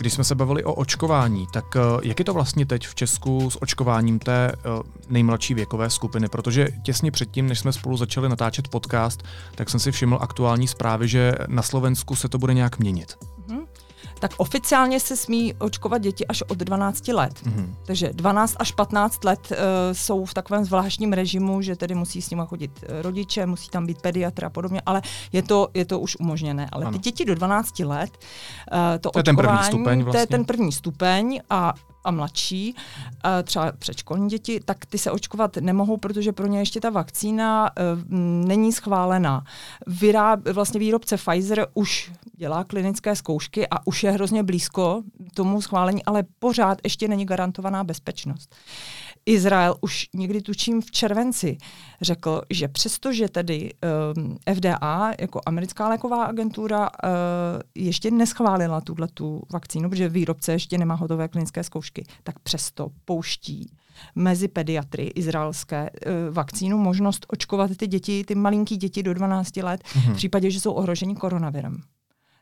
Když 0.00 0.12
jsme 0.12 0.24
se 0.24 0.34
bavili 0.34 0.64
o 0.64 0.74
očkování, 0.74 1.46
tak 1.52 1.76
eh, 1.76 1.80
jak 2.02 2.18
je 2.18 2.24
to 2.24 2.34
vlastně 2.34 2.66
teď 2.66 2.86
v 2.86 2.94
Česku 2.94 3.50
s 3.50 3.62
očkováním 3.62 4.18
té 4.18 4.52
eh, 4.52 4.58
nejmladší 5.08 5.54
věkové 5.54 5.90
skupiny? 5.90 6.28
Protože 6.28 6.68
těsně 6.82 7.10
předtím, 7.10 7.46
než 7.46 7.58
jsme 7.58 7.72
spolu 7.72 7.96
začali 7.96 8.28
natáčet 8.28 8.68
podcast, 8.68 9.22
tak 9.54 9.70
jsem 9.70 9.80
si 9.80 9.92
všiml 9.92 10.18
aktuální 10.20 10.68
zprávy, 10.68 11.08
že 11.08 11.34
na 11.48 11.62
Slovensku 11.62 12.16
se 12.16 12.28
to 12.28 12.38
bude 12.38 12.54
nějak 12.54 12.78
měnit. 12.78 13.16
Tak 14.20 14.30
oficiálně 14.36 15.00
se 15.00 15.16
smí 15.16 15.54
očkovat 15.54 16.02
děti 16.02 16.26
až 16.26 16.42
od 16.42 16.58
12 16.58 17.08
let. 17.08 17.34
Mm-hmm. 17.44 17.74
Takže 17.86 18.10
12 18.12 18.56
až 18.58 18.72
15 18.72 19.24
let 19.24 19.40
uh, 19.50 19.56
jsou 19.92 20.24
v 20.24 20.34
takovém 20.34 20.64
zvláštním 20.64 21.12
režimu, 21.12 21.62
že 21.62 21.76
tedy 21.76 21.94
musí 21.94 22.22
s 22.22 22.30
nimi 22.30 22.42
chodit 22.46 22.70
eh, 22.82 23.02
rodiče, 23.02 23.46
musí 23.46 23.68
tam 23.68 23.86
být 23.86 24.02
pediatr 24.02 24.44
a 24.44 24.50
podobně, 24.50 24.82
ale 24.86 25.02
je 25.32 25.42
to, 25.42 25.68
je 25.74 25.84
to 25.84 26.00
už 26.00 26.16
umožněné. 26.20 26.68
Ale 26.72 26.84
ano. 26.84 26.92
ty 26.92 26.98
děti 26.98 27.24
do 27.24 27.34
12 27.34 27.78
let, 27.78 28.10
uh, 28.72 28.78
to, 29.00 29.10
to 29.10 29.10
očkování, 29.10 29.18
je 29.18 29.22
ten 29.24 29.36
první 29.36 29.64
stupeň 29.64 30.02
vlastně. 30.02 30.12
to 30.12 30.18
je 30.18 30.26
ten 30.26 30.44
první 30.44 30.72
stupeň 30.72 31.40
a 31.50 31.74
a 32.04 32.10
mladší, 32.10 32.76
třeba 33.44 33.72
předškolní 33.78 34.28
děti, 34.28 34.60
tak 34.64 34.86
ty 34.86 34.98
se 34.98 35.10
očkovat 35.10 35.56
nemohou, 35.56 35.96
protože 35.96 36.32
pro 36.32 36.46
ně 36.46 36.58
ještě 36.58 36.80
ta 36.80 36.90
vakcína 36.90 37.70
není 38.46 38.72
schválená. 38.72 39.44
Vyráb, 39.86 40.40
vlastně 40.48 40.80
výrobce 40.80 41.16
Pfizer 41.16 41.66
už 41.74 42.12
dělá 42.36 42.64
klinické 42.64 43.16
zkoušky 43.16 43.68
a 43.68 43.86
už 43.86 44.02
je 44.02 44.10
hrozně 44.10 44.42
blízko 44.42 45.02
tomu 45.34 45.62
schválení, 45.62 46.04
ale 46.04 46.24
pořád 46.38 46.78
ještě 46.84 47.08
není 47.08 47.24
garantovaná 47.24 47.84
bezpečnost. 47.84 48.54
Izrael 49.26 49.76
už 49.80 50.08
někdy 50.14 50.40
tučím 50.40 50.80
v 50.80 50.90
červenci 50.90 51.58
řekl, 52.00 52.42
že 52.50 52.68
přestože 52.68 53.28
tedy 53.28 53.70
um, 54.16 54.38
FDA 54.54 55.12
jako 55.20 55.40
americká 55.46 55.88
léková 55.88 56.24
agentura 56.24 56.80
uh, 56.80 57.08
ještě 57.74 58.10
neschválila 58.10 58.80
tuhle 58.80 59.08
tu 59.14 59.42
vakcínu, 59.52 59.90
protože 59.90 60.08
výrobce 60.08 60.52
ještě 60.52 60.78
nemá 60.78 60.94
hotové 60.94 61.28
klinické 61.28 61.64
zkoušky, 61.64 62.04
tak 62.22 62.38
přesto 62.38 62.88
pouští 63.04 63.76
mezi 64.14 64.48
pediatry 64.48 65.06
izraelské 65.06 65.90
uh, 65.90 66.34
vakcínu 66.34 66.78
možnost 66.78 67.26
očkovat 67.28 67.70
ty 67.76 67.86
děti, 67.86 68.24
ty 68.24 68.34
malinký 68.34 68.76
děti 68.76 69.02
do 69.02 69.14
12 69.14 69.56
let 69.56 69.80
mm-hmm. 69.84 70.12
v 70.12 70.16
případě, 70.16 70.50
že 70.50 70.60
jsou 70.60 70.72
ohroženi 70.72 71.14
koronavirem. 71.14 71.82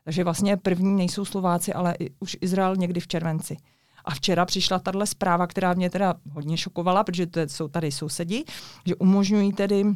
Takže 0.03 0.23
vlastně 0.23 0.57
první 0.57 0.95
nejsou 0.95 1.25
Slováci, 1.25 1.73
ale 1.73 1.95
i, 1.99 2.09
už 2.19 2.37
Izrael 2.41 2.75
někdy 2.75 2.99
v 2.99 3.07
červenci. 3.07 3.57
A 4.05 4.11
včera 4.11 4.45
přišla 4.45 4.79
tahle 4.79 5.07
zpráva, 5.07 5.47
která 5.47 5.73
mě 5.73 5.89
teda 5.89 6.13
hodně 6.31 6.57
šokovala, 6.57 7.03
protože 7.03 7.27
to 7.27 7.39
jsou 7.39 7.67
tady 7.67 7.91
sousedi, 7.91 8.43
že 8.85 8.95
umožňují 8.95 9.53
tedy 9.53 9.83
uh, 9.83 9.93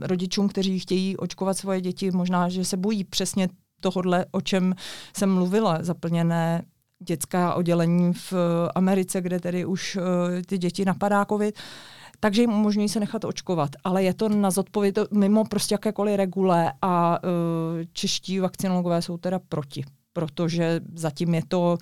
rodičům, 0.00 0.48
kteří 0.48 0.78
chtějí 0.78 1.16
očkovat 1.16 1.56
svoje 1.56 1.80
děti, 1.80 2.10
možná, 2.10 2.48
že 2.48 2.64
se 2.64 2.76
bojí 2.76 3.04
přesně 3.04 3.48
tohodle, 3.80 4.26
o 4.30 4.40
čem 4.40 4.74
jsem 5.16 5.34
mluvila, 5.34 5.78
zaplněné 5.80 6.64
dětská 7.02 7.54
oddělení 7.54 8.14
v 8.14 8.32
Americe, 8.74 9.20
kde 9.20 9.40
tedy 9.40 9.64
už 9.64 9.96
uh, 9.96 10.02
ty 10.46 10.58
děti 10.58 10.84
napadá 10.84 11.24
covid, 11.24 11.58
takže 12.20 12.42
jim 12.42 12.52
umožňují 12.52 12.88
se 12.88 13.00
nechat 13.00 13.24
očkovat. 13.24 13.70
Ale 13.84 14.02
je 14.02 14.14
to 14.14 14.28
na 14.28 14.50
zodpověď 14.50 14.94
mimo 15.12 15.44
prostě 15.44 15.74
jakékoliv 15.74 16.16
regule 16.16 16.72
a 16.82 17.18
uh, 17.24 17.28
čeští 17.92 18.40
vakcinologové 18.40 19.02
jsou 19.02 19.16
teda 19.16 19.38
proti 19.48 19.84
protože 20.12 20.80
zatím 20.94 21.34
je 21.34 21.42
to 21.48 21.78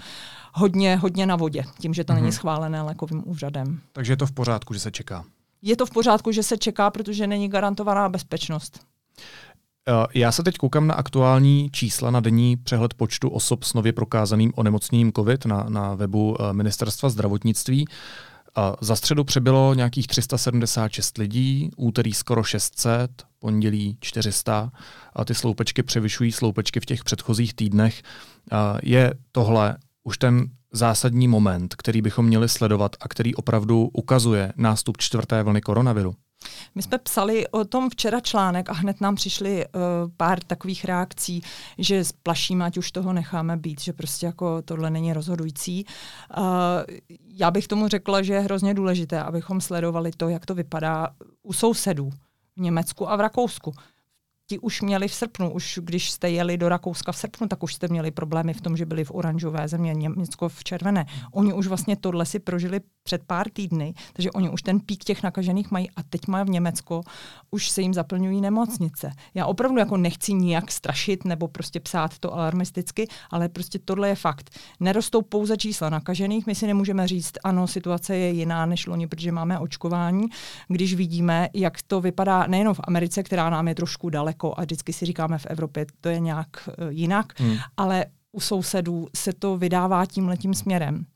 hodně, 0.53 0.97
hodně 0.97 1.27
na 1.27 1.37
vodě, 1.37 1.65
tím, 1.79 1.95
že 1.95 2.05
to 2.05 2.13
mm-hmm. 2.13 2.17
není 2.17 2.27
mhm. 2.27 2.33
schválené 2.33 2.83
lékovým 2.83 3.23
úřadem. 3.27 3.81
Takže 3.93 4.13
je 4.13 4.17
to 4.17 4.27
v 4.27 4.33
pořádku, 4.33 4.75
že 4.75 4.81
se 4.81 4.91
čeká? 4.91 5.25
Je 5.63 5.77
to 5.77 5.87
v 5.87 5.91
pořádku, 5.91 6.33
že 6.33 6.43
se 6.43 6.59
čeká, 6.59 6.91
protože 6.91 7.27
není 7.27 7.49
garantovaná 7.49 8.09
bezpečnost. 8.09 8.81
Eh, 9.89 10.07
já 10.15 10.33
se 10.33 10.43
teď 10.43 10.57
koukám 10.57 10.87
na 10.87 10.95
aktuální 10.95 11.71
čísla 11.73 12.11
na 12.11 12.21
denní 12.21 12.57
přehled 12.57 12.95
počtu 12.95 13.29
osob 13.29 13.65
s 13.65 13.75
nově 13.75 13.93
prokázaným 13.93 14.53
onemocněním 14.57 15.13
COVID 15.13 15.47
na, 15.47 15.67
na 15.69 15.95
webu 15.95 16.37
eh, 16.41 16.53
Ministerstva 16.53 17.09
zdravotnictví. 17.09 17.85
Za 18.81 18.97
středu 18.97 19.25
přebylo 19.25 19.75
nějakých 19.75 20.07
376 20.07 21.19
lidí, 21.19 21.71
úterý 21.77 22.13
skoro 22.13 22.43
600, 22.45 23.11
pondělí 23.39 23.97
400 24.01 24.73
a 25.13 25.25
ty 25.25 25.35
sloupečky 25.35 25.83
převyšují 25.83 26.33
sloupečky 26.33 26.81
v 26.81 26.87
těch 26.87 27.05
předchozích 27.05 27.55
týdnech. 27.55 28.03
Je 28.83 29.15
tohle 29.33 29.77
už 30.05 30.19
ten 30.19 30.51
zásadní 30.73 31.29
moment, 31.29 31.75
který 31.75 32.03
bychom 32.03 32.27
měli 32.27 32.49
sledovat 32.49 32.97
a 33.01 33.09
který 33.09 33.35
opravdu 33.35 33.91
ukazuje 33.93 34.53
nástup 34.57 34.97
čtvrté 34.97 35.43
vlny 35.43 35.61
koronaviru? 35.61 36.15
My 36.75 36.83
jsme 36.83 36.99
psali 36.99 37.49
o 37.49 37.65
tom 37.65 37.91
včera 37.91 38.21
článek 38.21 38.69
a 38.69 38.73
hned 38.73 39.01
nám 39.01 39.15
přišly 39.15 39.67
uh, 39.67 39.81
pár 40.17 40.41
takových 40.41 40.85
reakcí, 40.85 41.43
že 41.79 42.05
splašíme, 42.05 42.65
ať 42.65 42.79
už 42.79 42.93
toho 42.93 43.13
necháme 43.13 43.57
být, 43.57 43.81
že 43.81 43.93
prostě 43.93 44.27
jako 44.27 44.63
tohle 44.63 44.91
není 44.91 45.13
rozhodující. 45.13 45.87
Uh, 46.39 46.45
já 47.29 47.51
bych 47.51 47.69
tomu 47.69 47.89
řekla, 47.89 48.23
že 48.23 48.33
je 48.33 48.41
hrozně 48.41 48.75
důležité, 48.75 49.23
abychom 49.23 49.61
sledovali 49.61 50.11
to, 50.17 50.29
jak 50.29 50.47
to 50.47 50.55
vypadá 50.55 51.09
u 51.43 51.53
sousedů 51.53 52.11
v 52.57 52.61
Německu 52.61 53.11
a 53.11 53.17
v 53.17 53.21
Rakousku 53.21 53.73
ti 54.51 54.59
už 54.59 54.83
měli 54.83 55.09
v 55.09 55.15
srpnu, 55.15 55.53
už 55.53 55.79
když 55.83 56.11
jste 56.11 56.31
jeli 56.31 56.59
do 56.59 56.69
Rakouska 56.69 57.13
v 57.13 57.17
srpnu, 57.17 57.49
tak 57.49 57.63
už 57.63 57.75
jste 57.75 57.89
měli 57.89 58.11
problémy 58.11 58.55
v 58.55 58.61
tom, 58.61 58.77
že 58.77 58.87
byli 58.87 59.05
v 59.05 59.11
oranžové 59.15 59.69
země, 59.69 59.95
Německo 59.95 60.49
v 60.49 60.65
červené. 60.65 61.07
Oni 61.33 61.53
už 61.53 61.67
vlastně 61.67 61.97
tohle 61.97 62.27
si 62.27 62.39
prožili 62.39 62.81
před 63.11 63.25
pár 63.27 63.51
týdny, 63.51 63.95
takže 64.13 64.31
oni 64.31 64.51
už 64.51 64.63
ten 64.63 64.81
pík 64.81 65.05
těch 65.05 65.23
nakažených 65.23 65.71
mají 65.71 65.91
a 65.91 66.03
teď 66.03 66.27
mají 66.27 66.45
v 66.47 66.51
Německo, 66.51 67.03
už 67.51 67.71
se 67.71 67.83
jim 67.83 67.95
zaplňují 67.95 68.41
nemocnice. 68.41 69.13
Já 69.35 69.47
opravdu 69.47 69.79
jako 69.79 69.97
nechci 69.97 70.35
nijak 70.35 70.73
strašit 70.73 71.25
nebo 71.25 71.49
prostě 71.49 71.81
psát 71.81 72.19
to 72.19 72.35
alarmisticky, 72.35 73.09
ale 73.31 73.49
prostě 73.49 73.79
tohle 73.79 74.09
je 74.09 74.15
fakt. 74.15 74.51
Nerostou 74.81 75.23
pouze 75.23 75.57
čísla 75.57 75.91
nakažených, 75.91 76.47
my 76.47 76.55
si 76.55 76.67
nemůžeme 76.67 77.09
říct, 77.09 77.33
ano, 77.45 77.67
situace 77.67 78.17
je 78.17 78.31
jiná 78.31 78.67
než 78.67 78.87
loni, 78.87 79.07
protože 79.07 79.33
máme 79.33 79.59
očkování, 79.59 80.27
když 80.69 80.95
vidíme, 80.95 81.49
jak 81.55 81.83
to 81.83 82.01
vypadá 82.01 82.47
nejenom 82.47 82.75
v 82.75 82.81
Americe, 82.85 83.23
která 83.23 83.51
nám 83.51 83.69
je 83.69 83.75
trošku 83.75 84.11
daleko 84.11 84.55
a 84.57 84.61
vždycky 84.61 84.93
si 84.93 85.07
říkáme 85.07 85.39
v 85.39 85.47
Evropě, 85.47 85.87
to 86.01 86.09
je 86.09 86.21
nějak 86.21 86.49
uh, 86.69 86.89
jinak, 86.89 87.41
hmm. 87.41 87.57
ale 87.77 88.07
u 88.33 88.41
sousedů 88.41 89.07
se 89.17 89.33
to 89.33 89.59
vydává 89.59 90.07
tím 90.07 90.29
letím 90.29 90.55
směrem 90.55 91.07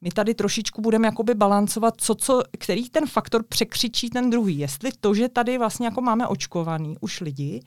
my 0.00 0.10
tady 0.10 0.34
trošičku 0.34 0.82
budeme 0.82 1.08
jakoby 1.08 1.34
balancovat, 1.34 1.94
co, 1.98 2.14
co, 2.14 2.42
který 2.58 2.88
ten 2.88 3.06
faktor 3.06 3.42
překřičí 3.48 4.10
ten 4.10 4.30
druhý. 4.30 4.58
Jestli 4.58 4.90
to, 5.00 5.14
že 5.14 5.28
tady 5.28 5.58
vlastně 5.58 5.86
jako 5.86 6.00
máme 6.00 6.26
očkovaný 6.26 6.96
už 7.00 7.20
lidi, 7.20 7.60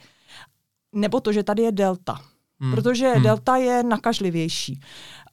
nebo 0.96 1.20
to, 1.20 1.32
že 1.32 1.44
tady 1.44 1.62
je 1.64 1.72
delta. 1.72 2.22
Hmm. 2.60 2.72
Protože 2.72 3.08
hmm. 3.08 3.24
delta 3.24 3.56
je 3.58 3.84
nakažlivější. 3.84 4.80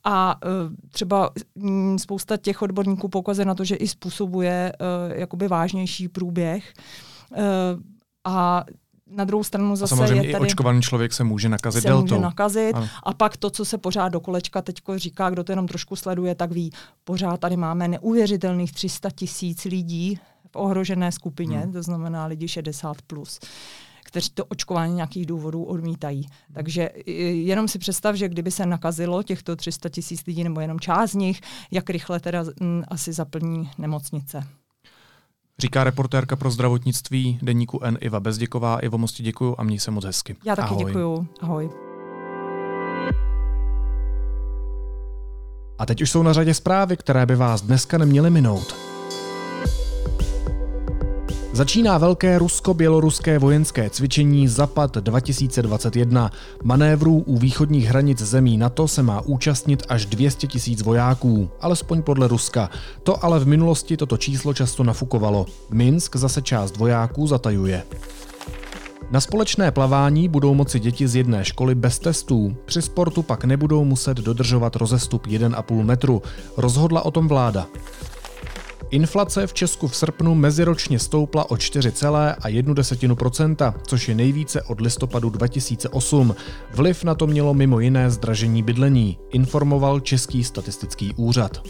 A 0.04 0.36
uh, 0.44 0.74
třeba 0.90 1.30
m, 1.56 1.98
spousta 1.98 2.36
těch 2.36 2.62
odborníků 2.62 3.08
poukazuje 3.08 3.44
na 3.44 3.54
to, 3.54 3.64
že 3.64 3.76
i 3.76 3.88
způsobuje 3.88 4.72
uh, 4.80 5.18
jakoby 5.18 5.48
vážnější 5.48 6.08
průběh. 6.08 6.72
Uh, 7.30 7.38
a 8.24 8.64
na 9.10 9.24
druhou 9.24 9.44
stranu 9.44 9.76
zase 9.76 9.94
a 9.94 9.96
samozřejmě 9.96 10.28
je 10.28 10.32
tady, 10.32 10.44
i 10.44 10.46
očkovaný 10.46 10.82
člověk 10.82 11.12
se 11.12 11.24
může 11.24 11.48
nakazit 11.48 11.82
se 11.82 11.88
deltou. 11.88 12.02
může 12.02 12.18
nakazit 12.18 12.76
ano. 12.76 12.88
a 13.02 13.14
pak 13.14 13.36
to, 13.36 13.50
co 13.50 13.64
se 13.64 13.78
pořád 13.78 14.08
do 14.08 14.20
kolečka 14.20 14.62
teď 14.62 14.76
říká, 14.96 15.30
kdo 15.30 15.44
to 15.44 15.52
jenom 15.52 15.68
trošku 15.68 15.96
sleduje, 15.96 16.34
tak 16.34 16.52
ví, 16.52 16.72
pořád 17.04 17.40
tady 17.40 17.56
máme 17.56 17.88
neuvěřitelných 17.88 18.72
300 18.72 19.10
tisíc 19.10 19.64
lidí 19.64 20.18
v 20.50 20.56
ohrožené 20.56 21.12
skupině, 21.12 21.58
hmm. 21.58 21.72
to 21.72 21.82
znamená 21.82 22.26
lidi 22.26 22.46
60+. 22.46 22.94
Plus 23.06 23.40
kteří 24.08 24.30
to 24.34 24.44
očkování 24.44 24.94
nějakých 24.94 25.26
důvodů 25.26 25.64
odmítají. 25.64 26.22
Hmm. 26.22 26.54
Takže 26.54 26.90
jenom 27.32 27.68
si 27.68 27.78
představ, 27.78 28.14
že 28.14 28.28
kdyby 28.28 28.50
se 28.50 28.66
nakazilo 28.66 29.22
těchto 29.22 29.56
300 29.56 29.88
tisíc 29.88 30.26
lidí, 30.26 30.44
nebo 30.44 30.60
jenom 30.60 30.80
část 30.80 31.10
z 31.10 31.14
nich, 31.14 31.40
jak 31.70 31.90
rychle 31.90 32.20
teda 32.20 32.44
m, 32.60 32.84
asi 32.88 33.12
zaplní 33.12 33.70
nemocnice. 33.78 34.46
Říká 35.60 35.84
reportérka 35.84 36.36
pro 36.36 36.50
zdravotnictví 36.50 37.38
deníku 37.42 37.80
N 37.84 37.98
Iva 38.00 38.20
Bezděková. 38.20 38.78
Ivo, 38.78 38.98
moc 38.98 39.12
děkuju 39.12 39.54
a 39.58 39.62
měj 39.62 39.78
se 39.78 39.90
moc 39.90 40.04
hezky. 40.04 40.36
Já 40.44 40.56
taky 40.56 40.68
Ahoj. 40.68 40.84
děkuju. 40.84 41.26
Ahoj. 41.40 41.70
A 45.78 45.86
teď 45.86 46.02
už 46.02 46.10
jsou 46.10 46.22
na 46.22 46.32
řadě 46.32 46.54
zprávy, 46.54 46.96
které 46.96 47.26
by 47.26 47.36
vás 47.36 47.62
dneska 47.62 47.98
neměly 47.98 48.30
minout. 48.30 48.87
Začíná 51.58 51.98
velké 51.98 52.38
rusko-běloruské 52.38 53.38
vojenské 53.38 53.90
cvičení 53.90 54.48
Zapad 54.48 54.96
2021. 54.96 56.30
Manévrů 56.62 57.18
u 57.26 57.38
východních 57.38 57.86
hranic 57.86 58.22
zemí 58.22 58.56
NATO 58.56 58.88
se 58.88 59.02
má 59.02 59.20
účastnit 59.20 59.82
až 59.88 60.06
200 60.06 60.46
tisíc 60.46 60.82
vojáků, 60.82 61.50
alespoň 61.60 62.02
podle 62.02 62.28
Ruska. 62.28 62.70
To 63.02 63.24
ale 63.24 63.40
v 63.40 63.46
minulosti 63.46 63.96
toto 63.96 64.16
číslo 64.16 64.54
často 64.54 64.84
nafukovalo. 64.84 65.46
Minsk 65.70 66.16
zase 66.16 66.42
část 66.42 66.76
vojáků 66.76 67.26
zatajuje. 67.26 67.82
Na 69.10 69.20
společné 69.20 69.70
plavání 69.70 70.28
budou 70.28 70.54
moci 70.54 70.80
děti 70.80 71.08
z 71.08 71.16
jedné 71.16 71.44
školy 71.44 71.74
bez 71.74 71.98
testů. 71.98 72.56
Při 72.64 72.82
sportu 72.82 73.22
pak 73.22 73.44
nebudou 73.44 73.84
muset 73.84 74.16
dodržovat 74.16 74.76
rozestup 74.76 75.26
1,5 75.26 75.84
metru. 75.84 76.22
Rozhodla 76.56 77.04
o 77.04 77.10
tom 77.10 77.28
vláda. 77.28 77.66
Inflace 78.90 79.46
v 79.46 79.52
Česku 79.52 79.88
v 79.88 79.96
srpnu 79.96 80.34
meziročně 80.34 80.98
stoupla 80.98 81.50
o 81.50 81.54
4,1%, 81.54 83.74
což 83.86 84.08
je 84.08 84.14
nejvíce 84.14 84.62
od 84.62 84.80
listopadu 84.80 85.30
2008. 85.30 86.34
Vliv 86.74 87.04
na 87.04 87.14
to 87.14 87.26
mělo 87.26 87.54
mimo 87.54 87.80
jiné 87.80 88.10
zdražení 88.10 88.62
bydlení, 88.62 89.18
informoval 89.30 90.00
Český 90.00 90.44
statistický 90.44 91.14
úřad. 91.16 91.62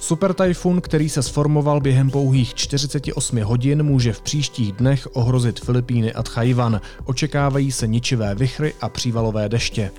Supertajfun, 0.00 0.80
který 0.80 1.08
se 1.08 1.22
sformoval 1.22 1.80
během 1.80 2.10
pouhých 2.10 2.54
48 2.54 3.42
hodin, 3.42 3.82
může 3.82 4.12
v 4.12 4.20
příštích 4.20 4.72
dnech 4.72 5.08
ohrozit 5.12 5.60
Filipíny 5.60 6.12
a 6.12 6.22
Tchajvan. 6.22 6.80
Očekávají 7.04 7.72
se 7.72 7.86
ničivé 7.86 8.34
vychry 8.34 8.74
a 8.80 8.88
přívalové 8.88 9.48
deště 9.48 9.90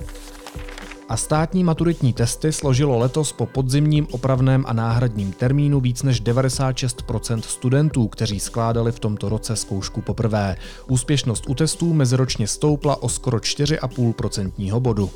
a 1.09 1.17
státní 1.17 1.63
maturitní 1.63 2.13
testy 2.13 2.51
složilo 2.51 2.97
letos 2.97 3.31
po 3.31 3.45
podzimním 3.45 4.07
opravném 4.11 4.63
a 4.67 4.73
náhradním 4.73 5.31
termínu 5.31 5.79
víc 5.79 6.03
než 6.03 6.23
96% 6.23 7.39
studentů, 7.39 8.07
kteří 8.07 8.39
skládali 8.39 8.91
v 8.91 8.99
tomto 8.99 9.29
roce 9.29 9.55
zkoušku 9.55 10.01
poprvé. 10.01 10.55
Úspěšnost 10.87 11.49
u 11.49 11.55
testů 11.55 11.93
meziročně 11.93 12.47
stoupla 12.47 13.03
o 13.03 13.09
skoro 13.09 13.37
4,5% 13.37 14.79
bodu. 14.79 15.09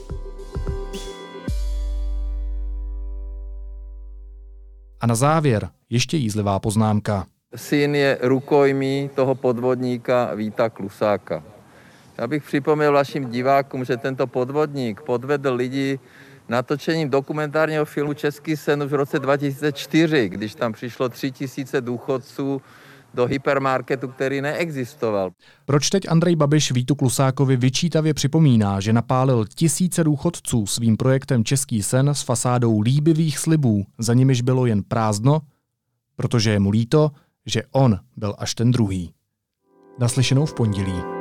A 5.02 5.08
na 5.08 5.16
závěr 5.16 5.70
ještě 5.90 6.18
jízlivá 6.18 6.60
poznámka. 6.60 7.26
Syn 7.56 7.96
je 7.96 8.18
rukojmí 8.22 9.10
toho 9.16 9.36
podvodníka 9.36 10.34
Víta 10.34 10.70
Klusáka. 10.70 11.44
Já 12.20 12.28
bych 12.28 12.44
připomněl 12.44 12.94
vašim 12.94 13.30
divákům, 13.30 13.86
že 13.86 13.98
tento 13.98 14.28
podvodník 14.28 15.02
podvedl 15.02 15.54
lidi 15.54 16.00
natočením 16.50 17.10
dokumentárního 17.10 17.86
filmu 17.86 18.14
Český 18.14 18.58
sen 18.58 18.84
už 18.84 18.92
v 18.92 18.96
roce 18.96 19.20
2004, 19.20 20.30
když 20.30 20.56
tam 20.56 20.74
přišlo 20.74 21.10
tři 21.10 21.32
tisíce 21.32 21.82
důchodců 21.82 22.62
do 23.14 23.26
hypermarketu, 23.26 24.08
který 24.08 24.42
neexistoval. 24.42 25.32
Proč 25.66 25.90
teď 25.90 26.08
Andrej 26.10 26.36
Babiš 26.36 26.72
Vítu 26.72 26.96
Klusákovi 26.96 27.56
vyčítavě 27.56 28.14
připomíná, 28.14 28.80
že 28.80 28.94
napálil 28.94 29.46
tisíce 29.56 30.04
důchodců 30.04 30.66
svým 30.66 30.98
projektem 30.98 31.44
Český 31.44 31.84
sen 31.84 32.10
s 32.10 32.22
fasádou 32.22 32.82
líbivých 32.82 33.38
slibů, 33.38 33.86
za 33.98 34.14
nimiž 34.14 34.42
bylo 34.42 34.66
jen 34.66 34.84
prázdno? 34.84 35.40
Protože 36.16 36.52
je 36.52 36.60
mu 36.60 36.70
líto, 36.70 37.12
že 37.46 37.64
on 37.72 38.00
byl 38.18 38.36
až 38.38 38.56
ten 38.56 38.72
druhý. 38.72 39.14
Naslyšenou 40.00 40.46
v 40.46 40.54
pondělí. 40.54 41.19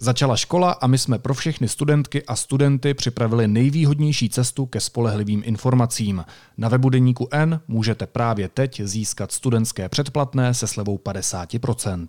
Začala 0.00 0.36
škola 0.36 0.72
a 0.72 0.86
my 0.86 0.98
jsme 0.98 1.18
pro 1.18 1.34
všechny 1.34 1.68
studentky 1.68 2.26
a 2.26 2.36
studenty 2.36 2.94
připravili 2.94 3.48
nejvýhodnější 3.48 4.28
cestu 4.28 4.66
ke 4.66 4.80
spolehlivým 4.80 5.42
informacím. 5.44 6.24
Na 6.58 6.68
webu 6.68 6.90
Deníku 6.90 7.28
N 7.30 7.60
můžete 7.68 8.06
právě 8.06 8.48
teď 8.48 8.80
získat 8.84 9.32
studentské 9.32 9.88
předplatné 9.88 10.54
se 10.54 10.66
slevou 10.66 10.96
50%. 10.96 12.06